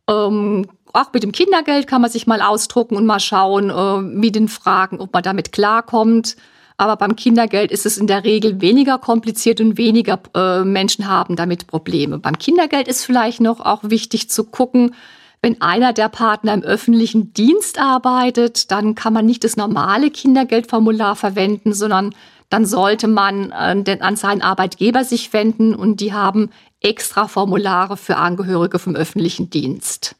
Ähm, 0.08 0.66
auch 0.94 1.12
mit 1.12 1.22
dem 1.22 1.32
Kindergeld 1.32 1.86
kann 1.86 2.00
man 2.00 2.10
sich 2.10 2.26
mal 2.26 2.40
ausdrucken 2.40 2.96
und 2.96 3.04
mal 3.04 3.20
schauen, 3.20 3.68
äh, 3.68 4.00
mit 4.00 4.34
den 4.34 4.48
Fragen, 4.48 5.00
ob 5.00 5.12
man 5.12 5.22
damit 5.22 5.52
klarkommt. 5.52 6.36
Aber 6.78 6.96
beim 6.96 7.16
Kindergeld 7.16 7.70
ist 7.70 7.86
es 7.86 7.96
in 7.96 8.06
der 8.06 8.24
Regel 8.24 8.60
weniger 8.60 8.98
kompliziert 8.98 9.60
und 9.60 9.78
weniger 9.78 10.20
äh, 10.34 10.62
Menschen 10.62 11.08
haben 11.08 11.36
damit 11.36 11.66
Probleme. 11.66 12.18
Beim 12.18 12.38
Kindergeld 12.38 12.86
ist 12.86 13.04
vielleicht 13.04 13.40
noch 13.40 13.60
auch 13.60 13.80
wichtig 13.84 14.28
zu 14.28 14.44
gucken, 14.44 14.94
wenn 15.42 15.60
einer 15.60 15.92
der 15.92 16.08
Partner 16.08 16.54
im 16.54 16.62
öffentlichen 16.62 17.32
Dienst 17.32 17.78
arbeitet, 17.78 18.70
dann 18.70 18.94
kann 18.94 19.12
man 19.12 19.26
nicht 19.26 19.44
das 19.44 19.56
normale 19.56 20.10
Kindergeldformular 20.10 21.14
verwenden, 21.14 21.72
sondern 21.72 22.14
dann 22.48 22.66
sollte 22.66 23.08
man 23.08 23.52
äh, 23.52 23.98
an 24.00 24.16
seinen 24.16 24.42
Arbeitgeber 24.42 25.04
sich 25.04 25.32
wenden 25.32 25.74
und 25.74 26.00
die 26.00 26.12
haben 26.12 26.50
extra 26.80 27.28
Formulare 27.28 27.96
für 27.96 28.16
Angehörige 28.16 28.78
vom 28.78 28.94
öffentlichen 28.94 29.50
Dienst. 29.50 30.16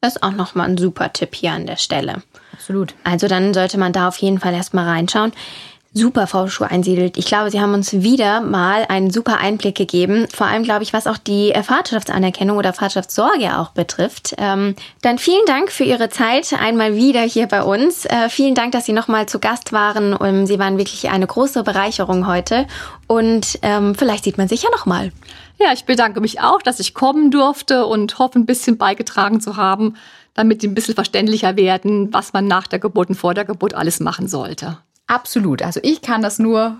Das 0.00 0.16
ist 0.16 0.22
auch 0.22 0.32
nochmal 0.32 0.68
ein 0.68 0.78
super 0.78 1.12
Tipp 1.12 1.34
hier 1.34 1.52
an 1.52 1.66
der 1.66 1.76
Stelle. 1.76 2.22
Absolut. 2.52 2.94
Also 3.02 3.26
dann 3.26 3.52
sollte 3.52 3.78
man 3.78 3.92
da 3.92 4.08
auf 4.08 4.16
jeden 4.18 4.38
Fall 4.38 4.54
erstmal 4.54 4.86
reinschauen. 4.86 5.32
Super, 5.94 6.26
Frau 6.26 6.48
Schuh 6.48 6.64
einsiedelt. 6.64 7.16
Ich 7.16 7.24
glaube, 7.24 7.50
Sie 7.50 7.60
haben 7.60 7.72
uns 7.72 7.92
wieder 7.92 8.42
mal 8.42 8.84
einen 8.88 9.10
super 9.10 9.38
Einblick 9.38 9.74
gegeben. 9.74 10.28
Vor 10.32 10.46
allem, 10.46 10.62
glaube 10.62 10.82
ich, 10.82 10.92
was 10.92 11.06
auch 11.06 11.16
die 11.16 11.52
Vaterschaftsanerkennung 11.54 12.58
oder 12.58 12.74
Vaterschaftssorge 12.74 13.58
auch 13.58 13.70
betrifft. 13.70 14.34
Ähm, 14.36 14.76
dann 15.00 15.18
vielen 15.18 15.44
Dank 15.46 15.72
für 15.72 15.84
Ihre 15.84 16.10
Zeit 16.10 16.52
einmal 16.52 16.94
wieder 16.94 17.22
hier 17.22 17.46
bei 17.46 17.62
uns. 17.62 18.04
Äh, 18.04 18.28
vielen 18.28 18.54
Dank, 18.54 18.72
dass 18.72 18.84
Sie 18.84 18.92
nochmal 18.92 19.26
zu 19.26 19.38
Gast 19.38 19.72
waren. 19.72 20.14
Um, 20.14 20.46
Sie 20.46 20.58
waren 20.58 20.76
wirklich 20.76 21.08
eine 21.08 21.26
große 21.26 21.62
Bereicherung 21.62 22.26
heute. 22.26 22.66
Und 23.06 23.58
ähm, 23.62 23.94
vielleicht 23.94 24.24
sieht 24.24 24.36
man 24.36 24.46
sich 24.46 24.64
ja 24.64 24.70
nochmal. 24.70 25.10
Ja, 25.58 25.72
ich 25.72 25.86
bedanke 25.86 26.20
mich 26.20 26.40
auch, 26.40 26.60
dass 26.60 26.80
ich 26.80 26.92
kommen 26.92 27.30
durfte 27.30 27.86
und 27.86 28.18
hoffe, 28.18 28.38
ein 28.38 28.46
bisschen 28.46 28.76
beigetragen 28.76 29.40
zu 29.40 29.56
haben, 29.56 29.96
damit 30.34 30.60
Sie 30.60 30.68
ein 30.68 30.74
bisschen 30.74 30.94
verständlicher 30.94 31.56
werden, 31.56 32.12
was 32.12 32.34
man 32.34 32.46
nach 32.46 32.66
der 32.66 32.78
Geburt 32.78 33.08
und 33.08 33.14
vor 33.14 33.32
der 33.32 33.46
Geburt 33.46 33.72
alles 33.72 34.00
machen 34.00 34.28
sollte. 34.28 34.78
Absolut. 35.08 35.62
Also 35.62 35.80
ich 35.82 36.02
kann 36.02 36.22
das 36.22 36.38
nur 36.38 36.78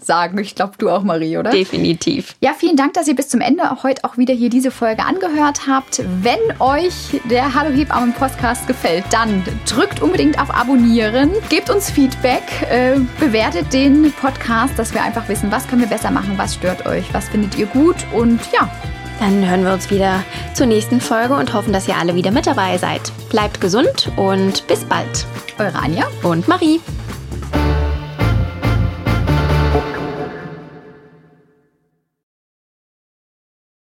sagen. 0.00 0.38
Ich 0.38 0.54
glaube, 0.54 0.72
du 0.78 0.88
auch, 0.90 1.02
Marie, 1.02 1.36
oder? 1.36 1.50
Definitiv. 1.50 2.34
Ja, 2.40 2.52
vielen 2.56 2.76
Dank, 2.76 2.94
dass 2.94 3.08
ihr 3.08 3.14
bis 3.14 3.28
zum 3.28 3.40
Ende 3.40 3.82
heute 3.82 4.04
auch 4.04 4.16
wieder 4.16 4.34
hier 4.34 4.48
diese 4.48 4.70
Folge 4.70 5.04
angehört 5.04 5.66
habt. 5.68 6.02
Wenn 6.22 6.38
euch 6.60 7.20
der 7.30 7.54
Hallo 7.54 7.74
Hebammen 7.74 8.12
Podcast 8.14 8.66
gefällt, 8.66 9.04
dann 9.10 9.42
drückt 9.68 10.00
unbedingt 10.00 10.40
auf 10.40 10.54
Abonnieren, 10.54 11.30
gebt 11.48 11.70
uns 11.70 11.90
Feedback, 11.90 12.42
äh, 12.70 12.98
bewertet 13.20 13.72
den 13.72 14.12
Podcast, 14.12 14.78
dass 14.78 14.94
wir 14.94 15.02
einfach 15.02 15.28
wissen, 15.28 15.50
was 15.50 15.66
können 15.68 15.82
wir 15.82 15.88
besser 15.88 16.10
machen, 16.10 16.34
was 16.36 16.54
stört 16.54 16.86
euch, 16.86 17.12
was 17.12 17.28
findet 17.28 17.58
ihr 17.58 17.66
gut 17.66 17.96
und 18.14 18.40
ja. 18.52 18.70
Dann 19.18 19.48
hören 19.48 19.64
wir 19.64 19.72
uns 19.72 19.90
wieder 19.90 20.22
zur 20.52 20.66
nächsten 20.66 21.00
Folge 21.00 21.34
und 21.34 21.54
hoffen, 21.54 21.72
dass 21.72 21.88
ihr 21.88 21.96
alle 21.96 22.14
wieder 22.14 22.30
mit 22.30 22.46
dabei 22.46 22.76
seid. 22.76 23.00
Bleibt 23.30 23.62
gesund 23.62 24.12
und 24.16 24.66
bis 24.66 24.84
bald. 24.84 25.26
Eure 25.58 25.78
Anja 25.78 26.04
und 26.22 26.46
Marie. 26.48 26.80